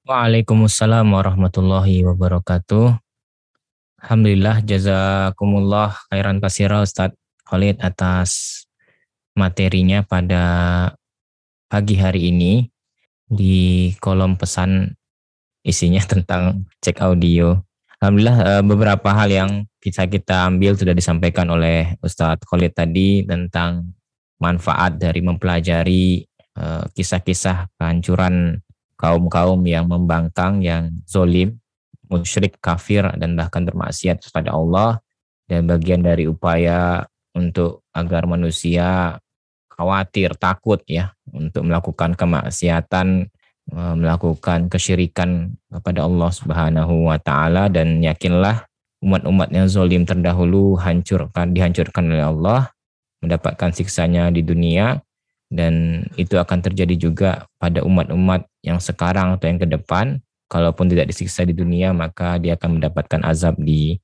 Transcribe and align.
Waalaikumsalam 0.00 1.12
warahmatullahi 1.12 2.00
wabarakatuh. 2.08 2.96
Alhamdulillah 4.00 4.64
jazakumullah 4.64 5.92
khairan 6.08 6.40
kasira 6.40 6.80
Ustaz 6.80 7.12
Khalid 7.44 7.76
atas 7.84 8.64
materinya 9.36 10.00
pada 10.00 10.44
pagi 11.68 12.00
hari 12.00 12.32
ini 12.32 12.64
di 13.28 13.92
kolom 14.00 14.40
pesan 14.40 14.88
isinya 15.68 16.00
tentang 16.16 16.64
cek 16.80 16.96
audio. 17.04 17.60
Alhamdulillah 18.00 18.38
eh, 18.56 18.64
beberapa 18.64 19.12
hal 19.12 19.28
yang 19.28 19.68
bisa 19.84 20.08
kita 20.08 20.48
ambil 20.48 20.80
sudah 20.80 20.96
disampaikan 20.96 21.52
oleh 21.52 22.00
Ustadz 22.00 22.48
Khalid 22.48 22.72
tadi 22.72 23.20
tentang 23.28 23.92
manfaat 24.40 24.96
dari 24.96 25.20
mempelajari 25.20 26.24
eh, 26.56 26.84
kisah-kisah 26.96 27.68
kehancuran 27.76 28.64
kaum-kaum 29.00 29.64
yang 29.64 29.88
membangkang, 29.88 30.60
yang 30.60 30.92
zolim, 31.08 31.56
musyrik, 32.12 32.60
kafir, 32.60 33.08
dan 33.16 33.32
bahkan 33.32 33.64
bermaksiat 33.64 34.20
kepada 34.20 34.52
Allah. 34.52 35.00
Dan 35.48 35.66
bagian 35.66 36.04
dari 36.04 36.28
upaya 36.28 37.08
untuk 37.32 37.82
agar 37.96 38.28
manusia 38.28 39.18
khawatir, 39.72 40.36
takut 40.36 40.84
ya 40.84 41.16
untuk 41.32 41.64
melakukan 41.64 42.12
kemaksiatan, 42.12 43.32
eh, 43.72 43.94
melakukan 43.96 44.68
kesyirikan 44.68 45.56
kepada 45.72 46.04
Allah 46.04 46.30
Subhanahu 46.30 47.08
wa 47.08 47.16
taala 47.16 47.72
dan 47.72 48.04
yakinlah 48.04 48.68
umat-umat 49.00 49.48
yang 49.48 49.64
zolim 49.64 50.04
terdahulu 50.04 50.76
hancurkan 50.76 51.56
dihancurkan 51.56 52.04
oleh 52.12 52.26
Allah, 52.28 52.60
mendapatkan 53.24 53.72
siksanya 53.72 54.28
di 54.28 54.44
dunia 54.44 55.00
dan 55.50 56.06
itu 56.14 56.38
akan 56.38 56.62
terjadi 56.62 56.94
juga 56.94 57.30
pada 57.58 57.82
umat-umat 57.82 58.46
yang 58.62 58.78
sekarang 58.78 59.34
atau 59.34 59.46
yang 59.50 59.60
ke 59.60 59.68
depan. 59.68 60.22
Kalaupun 60.50 60.90
tidak 60.90 61.06
disiksa 61.10 61.46
di 61.46 61.54
dunia 61.54 61.94
maka 61.94 62.34
dia 62.42 62.58
akan 62.58 62.78
mendapatkan 62.82 63.22
azab 63.22 63.54
di 63.58 63.98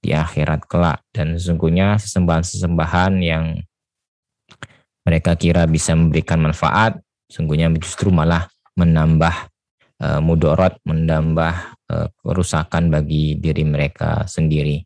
di 0.00 0.12
akhirat 0.12 0.68
kelak. 0.68 1.00
Dan 1.08 1.40
sesungguhnya 1.40 1.96
sesembahan-sesembahan 1.96 3.12
yang 3.24 3.64
mereka 5.06 5.38
kira 5.38 5.64
bisa 5.70 5.96
memberikan 5.96 6.42
manfaat 6.42 7.00
sungguhnya 7.26 7.70
justru 7.78 8.10
malah 8.10 8.46
menambah 8.78 9.34
uh, 10.02 10.20
mudorot 10.22 10.78
menambah 10.86 11.54
uh, 11.90 12.08
kerusakan 12.22 12.90
bagi 12.90 13.38
diri 13.38 13.66
mereka 13.66 14.26
sendiri 14.26 14.85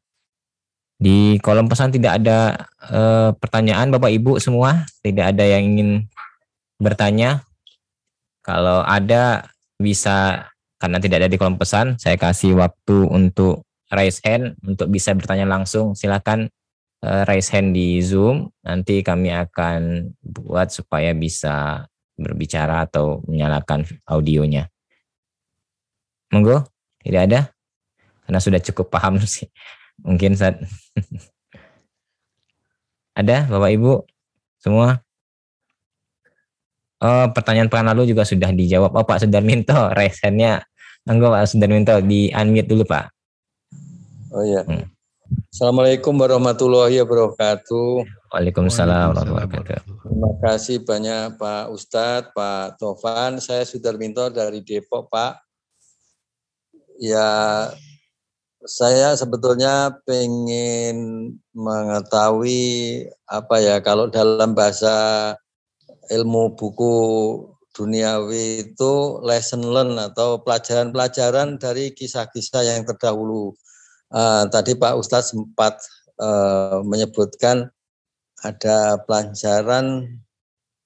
di 1.01 1.41
kolom 1.41 1.65
pesan 1.65 1.89
tidak 1.89 2.21
ada 2.21 2.69
uh, 2.93 3.33
pertanyaan 3.33 3.89
Bapak 3.89 4.13
Ibu 4.13 4.37
semua, 4.37 4.85
tidak 5.01 5.33
ada 5.33 5.49
yang 5.49 5.73
ingin 5.73 5.91
bertanya. 6.77 7.41
Kalau 8.45 8.85
ada 8.85 9.49
bisa 9.81 10.45
karena 10.77 11.01
tidak 11.01 11.25
ada 11.25 11.29
di 11.33 11.41
kolom 11.41 11.57
pesan, 11.57 11.97
saya 11.97 12.21
kasih 12.21 12.53
waktu 12.61 13.09
untuk 13.09 13.65
raise 13.89 14.21
hand 14.21 14.61
untuk 14.61 14.93
bisa 14.93 15.17
bertanya 15.17 15.49
langsung. 15.49 15.97
Silakan 15.97 16.53
uh, 17.01 17.25
raise 17.25 17.49
hand 17.49 17.73
di 17.73 18.05
Zoom. 18.05 18.53
Nanti 18.61 19.01
kami 19.01 19.33
akan 19.33 20.13
buat 20.21 20.69
supaya 20.69 21.17
bisa 21.17 21.89
berbicara 22.21 22.85
atau 22.85 23.25
menyalakan 23.25 23.89
audionya. 24.05 24.69
Monggo, 26.29 26.69
tidak 27.01 27.23
ada? 27.25 27.41
Karena 28.29 28.41
sudah 28.45 28.61
cukup 28.61 28.93
paham 28.93 29.17
sih 29.25 29.49
Mungkin 30.05 30.37
saat 30.37 30.61
ada 33.19 33.45
Bapak 33.49 33.71
Ibu 33.75 33.93
semua? 34.61 35.01
Oh, 37.01 37.27
pertanyaan 37.33 37.73
pekan 37.73 37.89
lalu 37.89 38.13
juga 38.13 38.29
sudah 38.29 38.53
dijawab. 38.53 38.93
Oh, 38.93 39.09
Pak 39.09 39.25
Sudarminto, 39.25 39.89
resennya 39.99 40.61
Enggak 41.09 41.33
Pak 41.33 41.49
Sudarminto 41.49 41.97
di 42.05 42.29
unmute 42.29 42.69
dulu 42.69 42.85
Pak. 42.85 43.07
Oh 44.37 44.45
iya. 44.45 44.63
Hmm. 44.69 44.85
Assalamualaikum 45.49 46.13
warahmatullahi 46.15 47.01
wabarakatuh. 47.01 48.05
Waalaikumsalam 48.31 49.15
warahmatullahi 49.15 49.47
wabarakatuh. 49.49 49.95
Terima 50.07 50.33
kasih 50.45 50.77
banyak 50.85 51.41
Pak 51.41 51.65
Ustadz, 51.73 52.31
Pak 52.37 52.77
Tovan. 52.77 53.41
Saya 53.41 53.65
Sudarminto 53.65 54.29
dari 54.29 54.61
Depok 54.61 55.09
Pak. 55.09 55.41
Ya 57.01 57.27
saya 58.69 59.17
sebetulnya 59.17 59.97
pengen 60.05 60.97
mengetahui 61.57 63.09
apa 63.25 63.57
ya 63.57 63.77
kalau 63.81 64.13
dalam 64.13 64.53
bahasa 64.53 65.33
ilmu 66.13 66.53
buku 66.59 66.95
duniawi 67.73 68.75
itu 68.75 68.93
lesson 69.25 69.65
learn 69.65 69.97
atau 69.97 70.43
pelajaran-pelajaran 70.45 71.57
dari 71.57 71.95
kisah-kisah 71.97 72.67
yang 72.67 72.85
terdahulu. 72.85 73.57
Uh, 74.11 74.45
tadi 74.51 74.75
Pak 74.75 74.99
Ustadz 74.99 75.33
sempat 75.33 75.79
uh, 76.19 76.83
menyebutkan 76.83 77.71
ada 78.43 78.99
pelajaran 79.07 80.19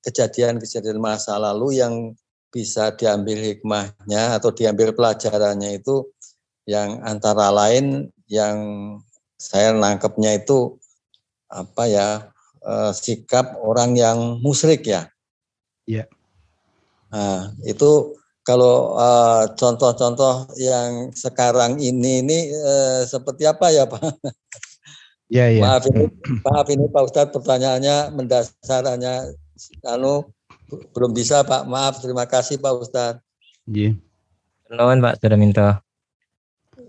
kejadian-kejadian 0.04 1.00
masa 1.00 1.40
lalu 1.40 1.80
yang 1.80 2.12
bisa 2.52 2.94
diambil 2.94 3.40
hikmahnya 3.40 4.38
atau 4.38 4.54
diambil 4.54 4.94
pelajarannya 4.94 5.80
itu 5.82 6.13
yang 6.64 7.00
antara 7.04 7.52
lain 7.52 8.08
yang 8.28 8.56
saya 9.36 9.76
nangkepnya 9.76 10.40
itu 10.40 10.80
apa 11.52 11.84
ya 11.86 12.08
eh, 12.64 12.92
sikap 12.92 13.60
orang 13.60 13.94
yang 13.94 14.40
musyrik 14.40 14.84
ya. 14.88 15.08
Iya. 15.84 16.08
Nah, 17.12 17.52
itu 17.68 18.16
kalau 18.44 18.96
eh, 18.96 19.42
contoh-contoh 19.56 20.52
yang 20.60 21.12
sekarang 21.16 21.80
ini 21.80 22.20
ini 22.20 22.38
uh, 22.52 23.00
seperti 23.08 23.48
apa 23.48 23.72
ya 23.72 23.88
Pak? 23.88 24.02
Iya, 25.32 25.46
iya. 25.56 25.62
Maaf 25.64 25.88
ini, 25.88 26.04
maaf 26.44 26.68
ini 26.68 26.84
Pak 26.92 27.02
Ustadz 27.08 27.32
pertanyaannya 27.32 28.12
mendasar 28.12 28.84
hanya 28.84 29.24
anu 29.88 30.28
belum 30.92 31.16
bisa 31.16 31.40
Pak. 31.42 31.64
Maaf, 31.64 32.04
terima 32.04 32.28
kasih 32.28 32.60
Pak 32.60 32.74
Ustadz. 32.76 33.24
Iya. 33.64 33.96
Nuhun 34.68 35.00
Pak, 35.00 35.24
sudah 35.24 35.38
minta. 35.40 35.68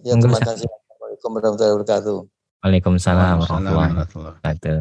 Ya, 0.06 0.14
terima 0.22 0.38
kasih. 0.38 0.70
Assalamualaikum 0.70 1.30
warahmatullahi 1.34 1.74
wabarakatuh. 1.74 2.18
Waalaikumsalam 2.62 3.36
warahmatullahi 3.42 3.94
wabarakatuh. 4.14 4.78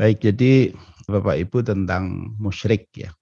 Baik, 0.00 0.18
jadi 0.24 0.52
Bapak 1.04 1.36
Ibu 1.44 1.58
tentang 1.60 2.32
musyrik 2.40 2.88
ya. 2.96 3.12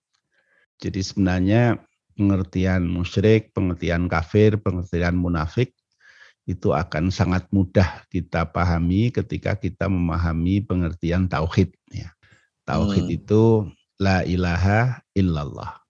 Jadi 0.78 1.02
sebenarnya 1.02 1.82
pengertian 2.14 2.86
musyrik, 2.86 3.50
pengertian 3.50 4.06
kafir, 4.06 4.62
pengertian 4.62 5.18
munafik 5.18 5.74
itu 6.46 6.70
akan 6.70 7.10
sangat 7.10 7.50
mudah 7.50 8.06
kita 8.06 8.46
pahami 8.46 9.10
ketika 9.10 9.58
kita 9.58 9.90
memahami 9.90 10.62
pengertian 10.62 11.26
tauhid 11.26 11.74
ya. 11.90 12.14
Tauhid 12.62 13.10
hmm. 13.10 13.18
itu 13.18 13.42
la 13.98 14.22
ilaha 14.22 15.02
illallah. 15.18 15.82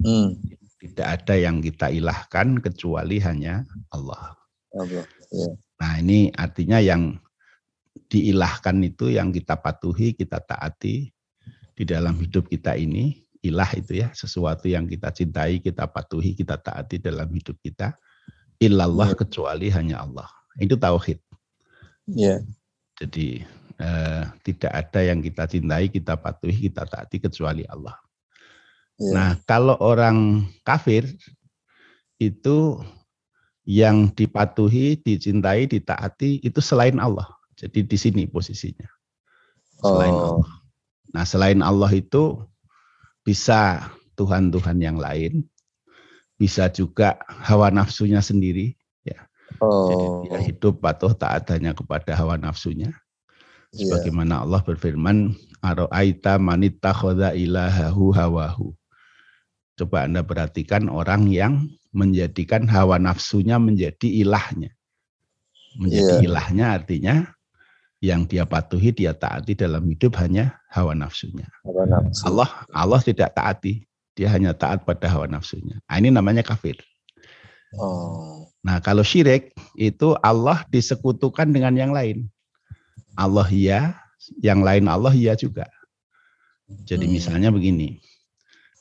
Hmm. 0.00 0.40
Tidak 0.78 1.02
ada 1.02 1.34
yang 1.34 1.58
kita 1.58 1.90
ilahkan 1.90 2.62
kecuali 2.62 3.18
hanya 3.18 3.66
Allah. 3.90 4.38
Ya. 5.34 5.48
Nah 5.82 5.92
ini 5.98 6.30
artinya 6.34 6.78
yang 6.78 7.18
diilahkan 8.06 8.78
itu 8.86 9.10
yang 9.10 9.34
kita 9.34 9.58
patuhi, 9.58 10.14
kita 10.14 10.38
taati 10.38 11.10
di 11.74 11.84
dalam 11.84 12.14
hidup 12.18 12.46
kita 12.46 12.78
ini. 12.78 13.26
Ilah 13.38 13.70
itu 13.78 14.02
ya, 14.02 14.10
sesuatu 14.10 14.66
yang 14.66 14.90
kita 14.90 15.14
cintai, 15.14 15.62
kita 15.62 15.86
patuhi, 15.86 16.34
kita 16.34 16.58
taati 16.58 16.98
dalam 16.98 17.30
hidup 17.30 17.54
kita. 17.62 17.94
Illallah 18.58 19.14
ya. 19.14 19.18
kecuali 19.18 19.70
hanya 19.70 20.02
Allah. 20.02 20.26
Itu 20.58 20.74
tauhid. 20.74 21.22
Ya. 22.10 22.42
Jadi 22.98 23.46
eh, 23.78 24.22
tidak 24.42 24.72
ada 24.74 25.00
yang 25.06 25.22
kita 25.22 25.46
cintai, 25.46 25.86
kita 25.86 26.18
patuhi, 26.18 26.66
kita 26.66 26.82
taati 26.82 27.22
kecuali 27.22 27.62
Allah. 27.70 27.94
Ya. 28.98 29.10
Nah, 29.14 29.30
kalau 29.46 29.78
orang 29.78 30.50
kafir 30.66 31.06
itu 32.18 32.82
yang 33.62 34.10
dipatuhi, 34.10 34.98
dicintai, 34.98 35.70
ditaati 35.70 36.42
itu 36.42 36.58
selain 36.58 36.98
Allah. 36.98 37.30
Jadi 37.54 37.86
di 37.86 37.98
sini 37.98 38.22
posisinya. 38.26 38.88
Selain 39.78 40.14
oh. 40.14 40.42
Allah. 40.42 40.50
Nah, 41.14 41.24
selain 41.28 41.60
Allah 41.62 41.90
itu 41.94 42.42
bisa 43.22 43.92
Tuhan-Tuhan 44.18 44.80
yang 44.82 44.98
lain, 44.98 45.46
bisa 46.34 46.66
juga 46.72 47.20
hawa 47.28 47.70
nafsunya 47.70 48.18
sendiri, 48.24 48.74
ya. 49.06 49.28
Oh. 49.62 49.90
Jadi 49.90 50.06
dia 50.26 50.40
hidup 50.48 50.80
patuh 50.80 51.14
taat 51.14 51.46
hanya 51.54 51.76
kepada 51.76 52.14
hawa 52.18 52.34
nafsunya. 52.40 52.94
Iya. 53.74 53.94
Sebagaimana 53.94 54.40
yeah. 54.40 54.44
Allah 54.48 54.60
berfirman, 54.64 55.16
"Aro'aita 55.60 56.40
manittakhadha 56.40 57.36
ilahahu 57.36 58.16
hawahu." 58.16 58.77
Coba 59.78 60.10
Anda 60.10 60.26
perhatikan 60.26 60.90
orang 60.90 61.30
yang 61.30 61.70
menjadikan 61.94 62.66
hawa 62.66 62.98
nafsunya 62.98 63.62
menjadi 63.62 64.10
ilahnya. 64.10 64.74
Menjadi 65.78 66.14
yeah. 66.18 66.26
ilahnya 66.26 66.66
artinya 66.74 67.14
yang 68.02 68.26
dia 68.26 68.42
patuhi, 68.42 68.90
dia 68.90 69.14
taati 69.14 69.54
dalam 69.54 69.86
hidup 69.86 70.18
hanya 70.18 70.58
hawa 70.74 70.98
nafsunya. 70.98 71.46
Hawa 71.62 71.86
nafsu. 71.86 72.26
Allah 72.26 72.50
Allah 72.74 73.00
tidak 73.06 73.30
taati, 73.38 73.86
dia 74.18 74.26
hanya 74.34 74.50
taat 74.50 74.82
pada 74.82 75.06
hawa 75.06 75.30
nafsunya. 75.30 75.78
Nah, 75.86 75.96
ini 75.98 76.10
namanya 76.10 76.42
kafir. 76.42 76.74
Oh. 77.78 78.50
Nah, 78.66 78.82
kalau 78.82 79.06
syirik 79.06 79.54
itu 79.78 80.18
Allah 80.26 80.66
disekutukan 80.74 81.46
dengan 81.46 81.78
yang 81.78 81.94
lain. 81.94 82.26
Allah 83.14 83.46
iya, 83.50 83.94
yang 84.42 84.62
lain 84.66 84.90
Allah 84.90 85.14
iya 85.14 85.38
juga. 85.38 85.70
Jadi 86.68 87.06
hmm. 87.06 87.14
misalnya 87.14 87.48
begini, 87.54 88.02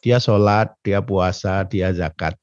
dia 0.01 0.17
sholat, 0.21 0.73
dia 0.85 1.01
puasa, 1.01 1.65
dia 1.65 1.89
zakat. 1.93 2.37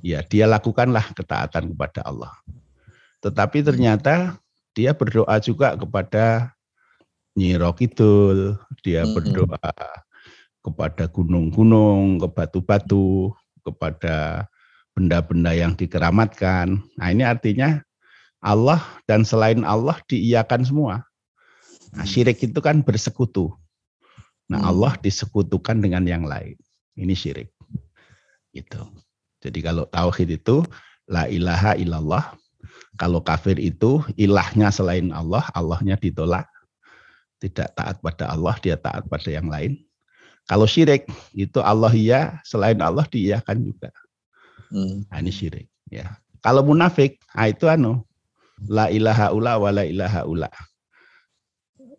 Ya, 0.00 0.24
dia 0.24 0.48
lakukanlah 0.48 1.12
ketaatan 1.12 1.76
kepada 1.76 2.00
Allah. 2.08 2.32
Tetapi 3.20 3.60
ternyata 3.60 4.40
dia 4.72 4.96
berdoa 4.96 5.36
juga 5.44 5.76
kepada 5.76 6.56
Nyiro 7.36 7.72
Kidul, 7.76 8.56
dia 8.80 9.04
hmm. 9.04 9.12
berdoa 9.12 9.70
kepada 10.60 11.04
gunung-gunung, 11.08 12.20
ke 12.20 12.28
batu-batu, 12.32 13.32
kepada 13.64 14.48
benda-benda 14.96 15.52
yang 15.52 15.76
dikeramatkan. 15.76 16.80
Nah 16.96 17.08
ini 17.12 17.24
artinya 17.24 17.80
Allah 18.40 18.80
dan 19.04 19.24
selain 19.24 19.62
Allah 19.68 20.00
diiyakan 20.08 20.64
semua. 20.64 21.04
Nah, 21.92 22.04
hmm. 22.04 22.08
syirik 22.08 22.40
itu 22.40 22.56
kan 22.64 22.80
bersekutu. 22.80 23.52
Nah, 24.50 24.58
hmm. 24.66 24.70
Allah 24.74 24.92
disekutukan 24.98 25.78
dengan 25.78 26.02
yang 26.02 26.26
lain. 26.26 26.58
Ini 26.98 27.14
syirik. 27.14 27.54
Gitu. 28.50 28.82
Jadi 29.40 29.58
kalau 29.62 29.86
tauhid 29.86 30.42
itu 30.42 30.66
la 31.06 31.30
ilaha 31.30 31.78
illallah. 31.78 32.34
Kalau 32.98 33.22
kafir 33.22 33.56
itu 33.56 34.02
ilahnya 34.18 34.68
selain 34.68 35.14
Allah, 35.14 35.46
Allahnya 35.54 35.96
ditolak. 35.96 36.44
Tidak 37.40 37.72
taat 37.72 38.02
pada 38.04 38.28
Allah, 38.28 38.52
dia 38.60 38.76
taat 38.76 39.08
pada 39.08 39.30
yang 39.32 39.48
lain. 39.48 39.80
Kalau 40.44 40.66
syirik 40.66 41.06
itu 41.32 41.62
Allah 41.62 41.94
iya, 41.94 42.42
selain 42.44 42.76
Allah 42.82 43.06
diiyakan 43.06 43.70
juga. 43.70 43.88
Hmm. 44.68 45.06
Nah, 45.08 45.18
ini 45.22 45.32
syirik. 45.32 45.70
Ya. 45.88 46.18
Kalau 46.42 46.66
munafik, 46.66 47.22
nah 47.32 47.48
itu 47.48 47.70
anu 47.70 48.02
la 48.68 48.90
ilaha 48.92 49.32
ula 49.32 49.56
wa 49.56 49.70
la 49.72 49.84
ilaha 49.86 50.26
ula. 50.26 50.50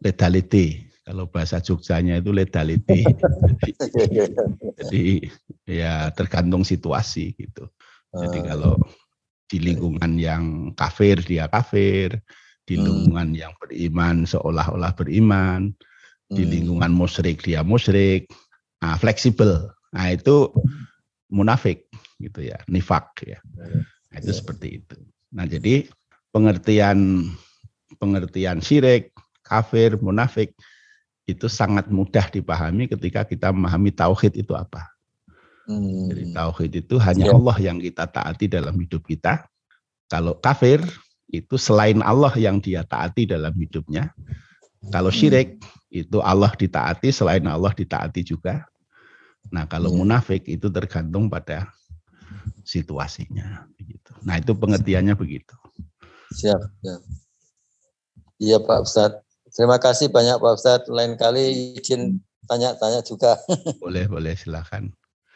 Ledaliti. 0.04 0.91
Kalau 1.02 1.26
bahasa 1.26 1.58
Jogjanya 1.58 2.22
itu 2.22 2.30
ledaliti. 2.30 3.02
Jadi 4.80 5.26
ya 5.66 6.14
tergantung 6.14 6.62
situasi 6.62 7.34
gitu. 7.34 7.66
Jadi 8.14 8.40
ah. 8.46 8.46
kalau 8.54 8.74
di 9.50 9.58
lingkungan 9.60 10.16
yang 10.16 10.72
kafir 10.78 11.20
dia 11.26 11.50
kafir, 11.50 12.22
di 12.64 12.78
hmm. 12.78 12.84
lingkungan 12.86 13.28
hmm. 13.34 13.42
yang 13.42 13.54
beriman 13.58 14.30
seolah-olah 14.30 14.94
beriman, 14.94 15.74
hmm. 15.74 16.36
di 16.38 16.44
lingkungan 16.46 16.94
musyrik 16.94 17.42
dia 17.42 17.66
musyrik. 17.66 18.30
Nah, 18.82 18.98
fleksibel. 18.98 19.74
Nah, 19.94 20.08
itu 20.14 20.50
munafik 21.30 21.90
gitu 22.22 22.46
ya, 22.46 22.62
nifak 22.70 23.14
ya. 23.26 23.40
Nah, 23.58 24.18
itu 24.22 24.32
ya. 24.32 24.38
seperti 24.38 24.68
itu. 24.82 24.98
Nah, 25.34 25.46
jadi 25.50 25.90
pengertian 26.30 27.30
pengertian 28.00 28.64
syirik, 28.64 29.12
kafir, 29.44 30.00
munafik 30.00 30.56
itu 31.32 31.48
sangat 31.48 31.88
mudah 31.88 32.28
dipahami 32.30 32.92
ketika 32.92 33.24
kita 33.24 33.50
memahami 33.50 33.92
tauhid 33.92 34.36
itu 34.36 34.54
apa. 34.54 34.92
Hmm. 35.70 36.10
Jadi 36.12 36.36
tauhid 36.36 36.72
itu 36.86 36.96
hanya 37.00 37.30
ya. 37.30 37.34
Allah 37.38 37.58
yang 37.62 37.78
kita 37.80 38.06
taati 38.10 38.46
dalam 38.52 38.76
hidup 38.76 39.06
kita. 39.08 39.48
Kalau 40.12 40.36
kafir 40.38 40.84
itu 41.32 41.56
selain 41.56 42.04
Allah 42.04 42.34
yang 42.36 42.60
dia 42.60 42.84
taati 42.84 43.24
dalam 43.24 43.56
hidupnya. 43.56 44.12
Kalau 44.92 45.14
syirik 45.14 45.62
itu 45.94 46.20
Allah 46.20 46.52
ditaati, 46.52 47.14
selain 47.14 47.46
Allah 47.48 47.72
ditaati 47.72 48.26
juga. 48.26 48.66
Nah, 49.54 49.70
kalau 49.70 49.94
ya. 49.94 49.98
munafik 50.02 50.44
itu 50.50 50.68
tergantung 50.74 51.30
pada 51.30 51.70
situasinya 52.66 53.70
begitu. 53.78 54.12
Nah, 54.26 54.42
itu 54.42 54.52
pengertiannya 54.58 55.14
begitu. 55.14 55.54
Siap, 56.34 56.62
ya. 56.82 56.96
Iya 58.42 58.58
Pak 58.58 58.80
Ustadz. 58.90 59.22
Terima 59.52 59.78
kasih 59.78 60.08
banyak 60.08 60.40
Pak 60.40 60.54
Ustadz. 60.56 60.88
Lain 60.88 61.20
kali 61.20 61.76
izin 61.76 62.24
tanya-tanya 62.48 63.04
juga. 63.04 63.36
Boleh, 63.84 64.08
boleh 64.08 64.34
silakan. 64.36 64.92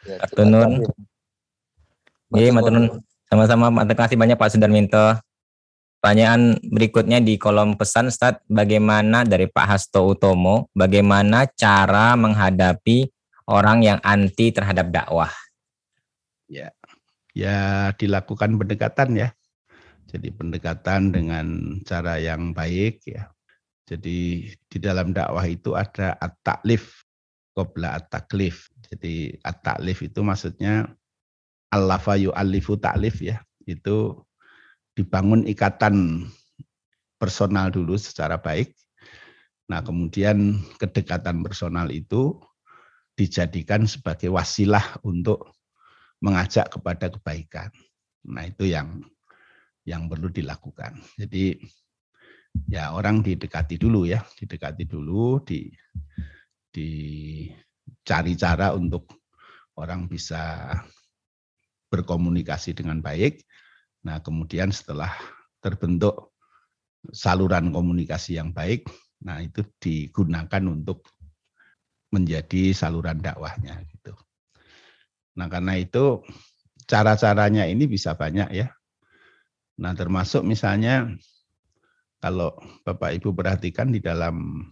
Ya, 0.08 0.20
Matunun. 0.24 0.84
Iya, 2.32 2.50
Matunun. 2.52 2.84
Sama-sama 3.26 3.82
terima 3.84 3.98
kasih 4.06 4.16
banyak 4.16 4.36
Pak 4.38 4.50
Sudarminto. 4.54 5.18
Pertanyaan 5.98 6.54
berikutnya 6.62 7.18
di 7.18 7.34
kolom 7.34 7.74
pesan 7.74 8.12
Ustaz, 8.14 8.38
bagaimana 8.46 9.26
dari 9.26 9.50
Pak 9.50 9.66
Hasto 9.66 10.06
Utomo, 10.06 10.70
bagaimana 10.70 11.50
cara 11.50 12.14
menghadapi 12.14 13.10
orang 13.50 13.82
yang 13.82 13.98
anti 14.06 14.54
terhadap 14.54 14.94
dakwah? 14.94 15.32
Ya, 16.46 16.70
ya 17.34 17.90
dilakukan 17.98 18.54
pendekatan 18.54 19.18
ya. 19.18 19.28
Jadi 20.06 20.30
pendekatan 20.30 21.10
dengan 21.10 21.46
cara 21.82 22.22
yang 22.22 22.54
baik 22.54 23.02
ya. 23.02 23.34
Jadi 23.86 24.50
di 24.50 24.78
dalam 24.82 25.14
dakwah 25.14 25.46
itu 25.46 25.78
ada 25.78 26.18
at-taklif 26.18 27.06
qabla 27.56 28.02
at-taklif. 28.02 28.68
Jadi 28.90 29.38
at-taklif 29.46 30.04
itu 30.04 30.20
maksudnya 30.20 30.90
allafa 31.72 32.18
yu'allifu 32.18 32.76
taklif 32.76 33.22
ya. 33.22 33.40
Itu 33.64 34.26
dibangun 34.98 35.46
ikatan 35.48 36.26
personal 37.16 37.72
dulu 37.72 37.96
secara 37.96 38.36
baik. 38.36 38.76
Nah, 39.66 39.82
kemudian 39.82 40.62
kedekatan 40.78 41.42
personal 41.42 41.90
itu 41.90 42.38
dijadikan 43.16 43.88
sebagai 43.88 44.28
wasilah 44.28 45.00
untuk 45.02 45.56
mengajak 46.20 46.70
kepada 46.70 47.10
kebaikan. 47.10 47.72
Nah, 48.28 48.46
itu 48.46 48.68
yang 48.70 49.00
yang 49.86 50.10
perlu 50.10 50.28
dilakukan. 50.30 50.98
Jadi 51.16 51.56
ya 52.64 52.96
orang 52.96 53.20
didekati 53.20 53.76
dulu 53.76 54.08
ya, 54.08 54.24
didekati 54.40 54.88
dulu, 54.88 55.44
di 55.44 55.68
dicari 56.72 58.36
cara 58.36 58.76
untuk 58.76 59.08
orang 59.80 60.08
bisa 60.08 60.72
berkomunikasi 61.88 62.76
dengan 62.76 63.00
baik. 63.00 63.44
Nah, 64.04 64.20
kemudian 64.20 64.68
setelah 64.72 65.12
terbentuk 65.64 66.36
saluran 67.12 67.72
komunikasi 67.72 68.36
yang 68.36 68.50
baik, 68.52 68.86
nah 69.22 69.40
itu 69.40 69.64
digunakan 69.80 70.62
untuk 70.68 71.06
menjadi 72.10 72.72
saluran 72.72 73.18
dakwahnya 73.18 73.82
gitu. 73.90 74.14
Nah 75.36 75.46
karena 75.52 75.76
itu 75.76 76.24
cara-caranya 76.88 77.68
ini 77.68 77.84
bisa 77.84 78.16
banyak 78.16 78.48
ya. 78.56 78.68
Nah 79.82 79.92
termasuk 79.92 80.46
misalnya 80.46 81.12
kalau 82.20 82.56
Bapak 82.82 83.12
Ibu 83.20 83.32
perhatikan 83.36 83.92
di 83.92 84.00
dalam 84.00 84.66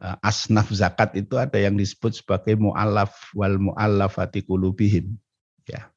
uh, 0.00 0.16
asnaf 0.24 0.70
zakat 0.70 1.14
itu 1.18 1.36
ada 1.36 1.58
yang 1.58 1.76
disebut 1.76 2.22
sebagai 2.22 2.56
mu'alaf 2.56 3.34
wal 3.36 3.58
mu'allafati 3.58 4.46
qulubihim. 4.46 5.14
Ya. 5.66 5.90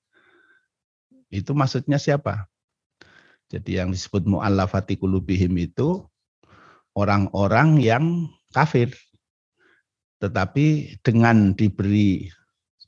Itu 1.33 1.57
maksudnya 1.57 1.97
siapa? 1.97 2.45
Jadi 3.49 3.77
yang 3.77 3.93
disebut 3.93 4.25
mu'allafati 4.25 4.97
qulubihim 4.97 5.53
itu 5.61 6.05
orang-orang 6.97 7.81
yang 7.81 8.05
kafir. 8.53 8.93
Tetapi 10.17 10.97
dengan 11.03 11.51
diberi 11.53 12.31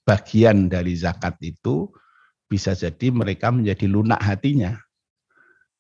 bagian 0.08 0.72
dari 0.72 0.96
zakat 0.96 1.36
itu 1.42 1.90
bisa 2.46 2.78
jadi 2.78 3.10
mereka 3.10 3.50
menjadi 3.50 3.90
lunak 3.90 4.22
hatinya 4.22 4.85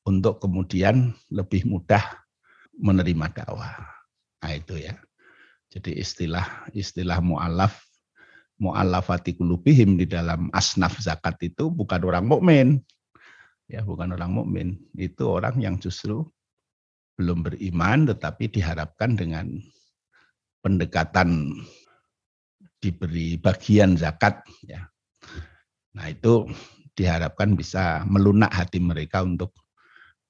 untuk 0.05 0.37
kemudian 0.37 1.17
lebih 1.33 1.65
mudah 1.65 2.01
menerima 2.77 3.25
dakwah. 3.33 3.73
Nah 4.45 4.53
itu 4.53 4.77
ya. 4.77 4.93
Jadi 5.73 5.97
istilah 5.99 6.69
istilah 6.71 7.19
mu'alaf 7.19 7.75
mu'alafati 8.61 9.35
kulubihim 9.35 9.99
di 9.99 10.07
dalam 10.07 10.47
asnaf 10.55 11.01
zakat 11.01 11.35
itu 11.43 11.67
bukan 11.67 11.99
orang 12.05 12.25
mukmin. 12.29 12.79
Ya, 13.65 13.81
bukan 13.81 14.13
orang 14.13 14.31
mukmin. 14.31 14.77
Itu 14.93 15.35
orang 15.41 15.57
yang 15.59 15.81
justru 15.81 16.23
belum 17.17 17.47
beriman 17.47 18.05
tetapi 18.05 18.51
diharapkan 18.51 19.17
dengan 19.17 19.57
pendekatan 20.61 21.57
diberi 22.77 23.41
bagian 23.41 23.97
zakat 23.97 24.45
ya. 24.61 24.85
Nah, 25.95 26.11
itu 26.11 26.45
diharapkan 26.93 27.55
bisa 27.57 28.03
melunak 28.05 28.51
hati 28.53 28.79
mereka 28.79 29.23
untuk 29.25 29.55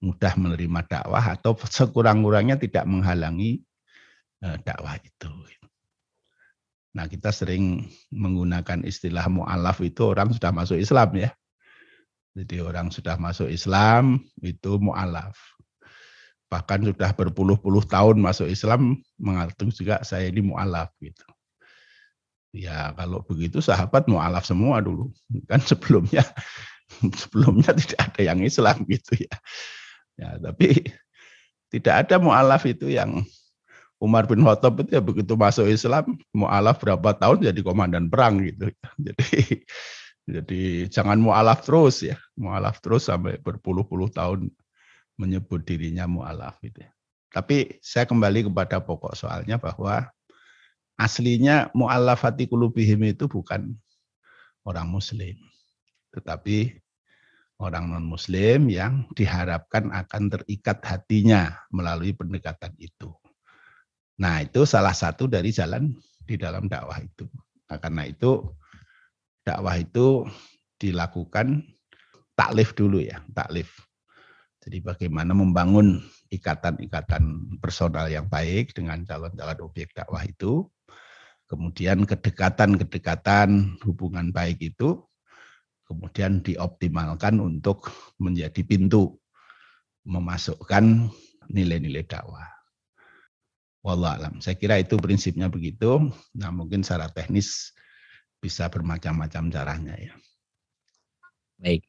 mudah 0.03 0.33
menerima 0.35 0.79
dakwah 0.87 1.35
atau 1.35 1.55
sekurang-kurangnya 1.55 2.59
tidak 2.59 2.83
menghalangi 2.89 3.63
eh, 4.43 4.57
dakwah 4.63 4.99
itu. 4.99 5.31
Nah, 6.95 7.11
kita 7.11 7.27
sering 7.35 7.91
menggunakan 8.07 8.87
istilah 8.87 9.27
mu'alaf 9.27 9.83
itu 9.83 10.15
orang 10.15 10.31
sudah 10.31 10.55
masuk 10.55 10.79
Islam 10.79 11.11
ya. 11.19 11.29
Jadi 12.35 12.63
orang 12.63 12.87
sudah 12.87 13.19
masuk 13.19 13.51
Islam 13.51 14.23
itu 14.39 14.79
mu'alaf. 14.79 15.35
Bahkan 16.47 16.87
sudah 16.87 17.11
berpuluh-puluh 17.11 17.83
tahun 17.83 18.23
masuk 18.23 18.47
Islam 18.47 19.03
mengatur 19.19 19.75
juga 19.75 20.07
saya 20.07 20.31
ini 20.31 20.39
mu'alaf 20.39 20.95
gitu. 21.03 21.27
Ya 22.55 22.95
kalau 22.95 23.19
begitu 23.27 23.59
sahabat 23.59 24.07
mu'alaf 24.07 24.47
semua 24.47 24.79
dulu. 24.79 25.11
Kan 25.51 25.59
sebelumnya 25.59 26.23
sebelumnya 27.19 27.75
tidak 27.75 27.99
ada 28.07 28.21
yang 28.23 28.39
Islam 28.39 28.87
gitu 28.87 29.19
ya. 29.19 29.35
Ya, 30.15 30.39
tapi 30.39 30.67
tidak 31.73 32.07
ada 32.07 32.15
mu'alaf 32.19 32.63
itu 32.67 32.91
yang 32.91 33.23
Umar 33.99 34.27
bin 34.27 34.43
Khattab 34.43 34.83
itu 34.83 34.91
ya 34.95 35.01
begitu 35.03 35.33
masuk 35.39 35.71
Islam, 35.71 36.19
mu'alaf 36.35 36.83
berapa 36.83 37.15
tahun 37.15 37.47
jadi 37.51 37.61
komandan 37.63 38.11
perang 38.11 38.43
gitu. 38.43 38.71
Jadi 39.05 39.63
jadi 40.25 40.89
jangan 40.89 41.21
mu'alaf 41.21 41.61
terus 41.61 42.01
ya, 42.01 42.17
mu'alaf 42.33 42.81
terus 42.81 43.05
sampai 43.05 43.37
berpuluh-puluh 43.37 44.09
tahun 44.09 44.49
menyebut 45.21 45.61
dirinya 45.63 46.09
mu'alaf 46.09 46.57
gitu 46.65 46.81
ya. 46.81 46.91
Tapi 47.29 47.77
saya 47.83 48.09
kembali 48.09 48.49
kepada 48.49 48.81
pokok 48.81 49.13
soalnya 49.13 49.61
bahwa 49.61 50.09
aslinya 50.97 51.69
mu'allafati 51.77 52.49
kulubihim 52.49 53.05
itu 53.05 53.29
bukan 53.29 53.75
orang 54.65 54.87
muslim. 54.89 55.37
Tetapi 56.15 56.84
orang 57.59 57.91
non-muslim 57.91 58.67
yang 58.67 59.07
diharapkan 59.15 59.87
akan 59.91 60.27
terikat 60.27 60.83
hatinya 60.83 61.55
melalui 61.71 62.11
pendekatan 62.11 62.75
itu. 62.75 63.15
Nah 64.19 64.43
itu 64.43 64.63
salah 64.67 64.95
satu 64.95 65.27
dari 65.27 65.51
jalan 65.51 65.95
di 66.23 66.35
dalam 66.35 66.67
dakwah 66.67 66.99
itu. 66.99 67.27
Nah, 67.69 67.77
karena 67.79 68.03
itu 68.07 68.43
dakwah 69.45 69.75
itu 69.77 70.25
dilakukan 70.81 71.63
taklif 72.35 72.75
dulu 72.75 72.99
ya, 72.99 73.23
taklif. 73.31 73.71
Jadi 74.65 74.81
bagaimana 74.81 75.31
membangun 75.37 76.01
ikatan-ikatan 76.33 77.55
personal 77.61 78.09
yang 78.09 78.25
baik 78.25 78.73
dengan 78.73 79.05
calon-calon 79.05 79.61
objek 79.61 79.93
dakwah 79.93 80.25
itu. 80.25 80.65
Kemudian 81.45 82.09
kedekatan-kedekatan 82.09 83.77
hubungan 83.85 84.33
baik 84.33 84.73
itu 84.73 85.05
kemudian 85.85 86.41
dioptimalkan 86.41 87.37
untuk 87.39 87.93
menjadi 88.17 88.61
pintu 88.65 89.21
memasukkan 90.05 91.09
nilai-nilai 91.49 92.05
dakwah. 92.05 92.45
Wallahualam. 93.85 94.41
Saya 94.41 94.57
kira 94.57 94.81
itu 94.81 94.97
prinsipnya 94.97 95.45
begitu. 95.45 96.09
Nah 96.33 96.49
mungkin 96.49 96.81
secara 96.81 97.05
teknis 97.13 97.73
bisa 98.41 98.65
bermacam-macam 98.69 99.53
caranya 99.53 99.93
ya. 99.97 100.13
Baik. 101.61 101.85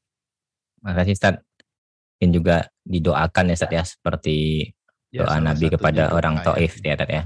Makasih 0.84 1.16
Ustaz 1.16 1.34
mungkin 2.16 2.30
juga 2.36 2.56
didoakan 2.84 3.52
ya 3.52 3.56
Ustaz 3.56 3.72
ya 3.72 3.84
seperti 3.84 4.36
ya, 5.08 5.24
doa 5.24 5.40
Nabi 5.40 5.72
kepada 5.72 6.12
orang 6.12 6.44
Taif 6.44 6.84
ya 6.84 7.00
Ustaz 7.00 7.08
ya. 7.08 7.22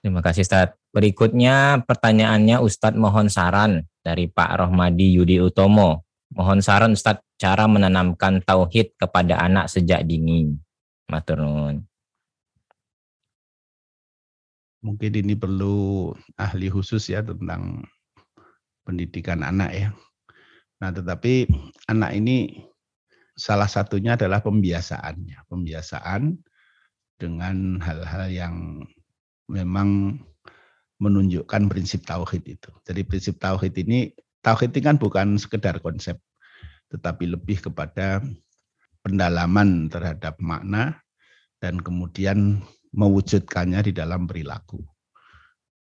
Terima 0.00 0.20
kasih 0.24 0.42
Ustaz. 0.44 0.72
Berikutnya 0.92 1.84
pertanyaannya 1.84 2.64
Ustadz 2.64 2.96
mohon 2.96 3.28
saran 3.28 3.84
dari 4.02 4.26
Pak 4.26 4.50
Rohmadi 4.58 5.16
Yudi 5.16 5.38
Utomo. 5.38 6.02
Mohon 6.34 6.60
saran 6.60 6.92
Ustadz 6.98 7.24
cara 7.38 7.70
menanamkan 7.70 8.42
tauhid 8.42 8.98
kepada 8.98 9.38
anak 9.40 9.70
sejak 9.70 10.02
dini. 10.04 10.52
Matur 11.06 11.42
nuwun. 11.42 11.86
Mungkin 14.82 15.12
ini 15.14 15.38
perlu 15.38 16.10
ahli 16.34 16.66
khusus 16.66 17.06
ya 17.06 17.22
tentang 17.22 17.86
pendidikan 18.82 19.46
anak 19.46 19.70
ya. 19.70 19.88
Nah, 20.82 20.90
tetapi 20.90 21.46
anak 21.86 22.18
ini 22.18 22.66
salah 23.38 23.70
satunya 23.70 24.18
adalah 24.18 24.42
pembiasaannya, 24.42 25.46
pembiasaan 25.46 26.34
dengan 27.14 27.78
hal-hal 27.78 28.26
yang 28.34 28.82
memang 29.46 30.18
menunjukkan 31.02 31.66
prinsip 31.66 32.06
tauhid 32.06 32.46
itu. 32.46 32.70
Jadi 32.86 33.02
prinsip 33.02 33.42
tauhid 33.42 33.74
ini 33.82 34.14
tauhid 34.38 34.70
ini 34.70 34.82
kan 34.86 34.96
bukan 35.02 35.34
sekedar 35.34 35.82
konsep, 35.82 36.22
tetapi 36.94 37.26
lebih 37.26 37.58
kepada 37.58 38.22
pendalaman 39.02 39.90
terhadap 39.90 40.38
makna 40.38 41.02
dan 41.58 41.82
kemudian 41.82 42.62
mewujudkannya 42.94 43.90
di 43.90 43.92
dalam 43.92 44.30
perilaku. 44.30 44.78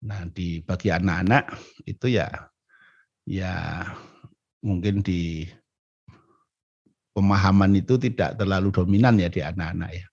Nah, 0.03 0.25
di 0.33 0.59
bagi 0.65 0.89
anak-anak 0.89 1.53
itu 1.85 2.17
ya 2.17 2.27
ya 3.23 3.85
mungkin 4.65 4.99
di 4.99 5.47
pemahaman 7.13 7.77
itu 7.77 7.95
tidak 8.01 8.35
terlalu 8.35 8.73
dominan 8.73 9.21
ya 9.21 9.29
di 9.29 9.45
anak-anak 9.45 9.91
ya. 9.93 10.05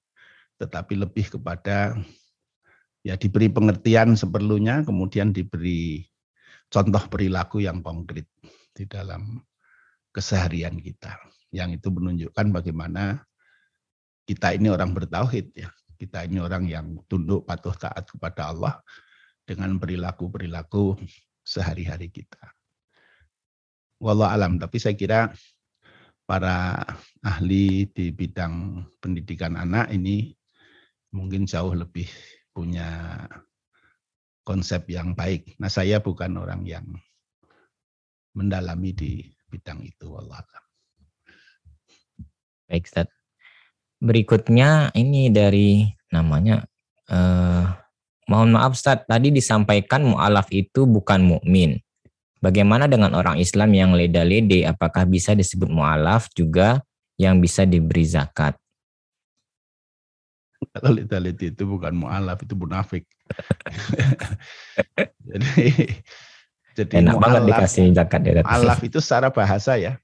Tetapi 0.60 0.94
lebih 1.00 1.40
kepada 1.40 1.96
ya 3.00 3.16
diberi 3.16 3.48
pengertian 3.48 4.16
seperlunya, 4.16 4.84
kemudian 4.84 5.32
diberi 5.32 6.04
contoh 6.70 7.02
perilaku 7.10 7.64
yang 7.64 7.80
konkret 7.80 8.28
di 8.76 8.84
dalam 8.86 9.40
keseharian 10.14 10.78
kita. 10.78 11.18
Yang 11.50 11.82
itu 11.82 11.88
menunjukkan 11.90 12.46
bagaimana 12.54 13.24
kita 14.28 14.54
ini 14.54 14.70
orang 14.70 14.94
bertauhid 14.94 15.50
ya. 15.56 15.70
Kita 16.00 16.24
ini 16.24 16.40
orang 16.40 16.64
yang 16.64 16.96
tunduk 17.12 17.44
patuh 17.44 17.76
taat 17.76 18.08
kepada 18.08 18.48
Allah 18.56 18.80
dengan 19.44 19.76
perilaku-perilaku 19.76 20.96
sehari-hari 21.44 22.08
kita. 22.08 22.40
Wallah 24.00 24.32
alam, 24.32 24.56
tapi 24.56 24.80
saya 24.80 24.96
kira 24.96 25.28
para 26.24 26.86
ahli 27.20 27.84
di 27.90 28.14
bidang 28.14 28.86
pendidikan 28.96 29.60
anak 29.60 29.92
ini 29.92 30.32
mungkin 31.12 31.44
jauh 31.44 31.74
lebih 31.74 32.08
punya 32.50 33.24
konsep 34.44 34.88
yang 34.90 35.14
baik. 35.14 35.56
Nah, 35.62 35.70
saya 35.70 36.02
bukan 36.02 36.34
orang 36.36 36.66
yang 36.66 36.86
mendalami 38.34 38.90
di 38.94 39.12
bidang 39.50 39.82
itu. 39.82 40.10
Allah. 40.14 40.42
Baik, 42.70 42.86
Ustaz. 42.86 43.08
Berikutnya 44.00 44.94
ini 44.96 45.28
dari 45.28 45.84
namanya 46.08 46.64
eh, 47.10 47.64
mohon 48.30 48.54
maaf 48.54 48.78
Ustaz, 48.78 49.04
tadi 49.04 49.34
disampaikan 49.34 50.06
mu'alaf 50.06 50.48
itu 50.54 50.86
bukan 50.86 51.20
mukmin. 51.20 51.82
Bagaimana 52.40 52.88
dengan 52.88 53.12
orang 53.12 53.36
Islam 53.36 53.76
yang 53.76 53.92
leda-lede? 53.92 54.64
Apakah 54.64 55.04
bisa 55.04 55.36
disebut 55.36 55.68
mu'alaf 55.68 56.32
juga 56.32 56.80
yang 57.20 57.36
bisa 57.42 57.68
diberi 57.68 58.08
zakat? 58.08 58.56
Kalau 60.70 60.94
leda-lede 60.94 61.50
itu 61.50 61.66
bukan 61.66 61.98
mu'alaf, 61.98 62.46
itu 62.46 62.54
munafik. 62.54 63.02
jadi 65.28 65.66
jadi 66.78 66.92
enak 67.02 67.18
banget 67.18 67.42
dikasih 67.50 67.90
zakat 67.90 68.20
ya. 68.22 68.46
Mu'alaf 68.46 68.78
itu 68.86 69.02
secara 69.02 69.34
bahasa 69.34 69.74
ya. 69.74 69.98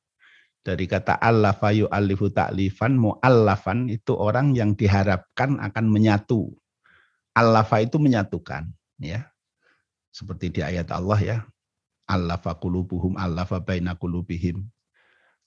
Dari 0.66 0.90
kata 0.90 1.22
allafa 1.22 1.70
alifu 1.70 2.34
ta'lifan, 2.34 2.98
mu'allafan 2.98 3.86
itu 3.86 4.18
orang 4.18 4.58
yang 4.58 4.74
diharapkan 4.74 5.62
akan 5.62 5.86
menyatu. 5.86 6.50
Allafa 7.38 7.86
itu 7.86 8.02
menyatukan. 8.02 8.66
ya 8.98 9.30
Seperti 10.10 10.50
di 10.50 10.60
ayat 10.66 10.90
Allah 10.90 11.20
ya, 11.22 11.38
allafa 12.10 12.58
qulubuhum 12.58 13.14
allafa 13.14 13.62
baina 13.62 13.94
qulubihim. 13.94 14.66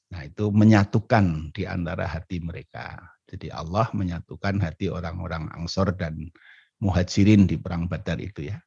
Nah, 0.09 0.23
itu 0.23 0.47
menyatukan 0.55 1.51
di 1.51 1.67
antara 1.67 2.07
hati 2.07 2.39
mereka. 2.39 3.18
Jadi 3.29 3.53
Allah 3.53 3.85
menyatukan 3.93 4.57
hati 4.57 4.89
orang-orang 4.89 5.53
Ansor 5.53 5.93
dan 5.93 6.33
Muhajirin 6.81 7.45
di 7.45 7.61
perang 7.61 7.85
Badar 7.85 8.17
itu 8.17 8.49
ya. 8.49 8.57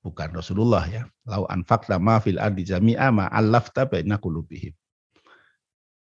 Bukan 0.00 0.32
Rasulullah 0.32 0.88
ya. 0.88 1.04
Lau 1.28 1.44
anfaqta 1.44 2.00
ma 2.00 2.16
fil 2.18 2.40
ardi 2.40 2.64
jami'a 2.64 3.12
ma 3.12 3.28
allafta 3.28 3.84
baina 3.84 4.16
qulubihim. 4.16 4.72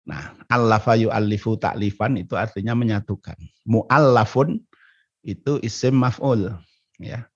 Nah, 0.06 0.32
allafa 0.48 0.96
yu'allifu 0.96 1.58
ta'lifan 1.58 2.22
itu 2.22 2.38
artinya 2.38 2.78
menyatukan. 2.78 3.36
Mu'allafun 3.66 4.62
itu 5.26 5.58
isim 5.60 5.98
maf'ul 5.98 6.54
ya. 7.02 7.26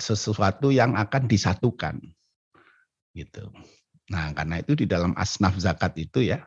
Sesuatu 0.00 0.74
yang 0.74 0.94
akan 0.98 1.30
disatukan 1.30 2.02
gitu. 3.14 3.50
Nah, 4.10 4.30
karena 4.34 4.62
itu 4.62 4.74
di 4.78 4.86
dalam 4.86 5.14
asnaf 5.18 5.58
zakat 5.58 5.94
itu 5.98 6.22
ya 6.22 6.46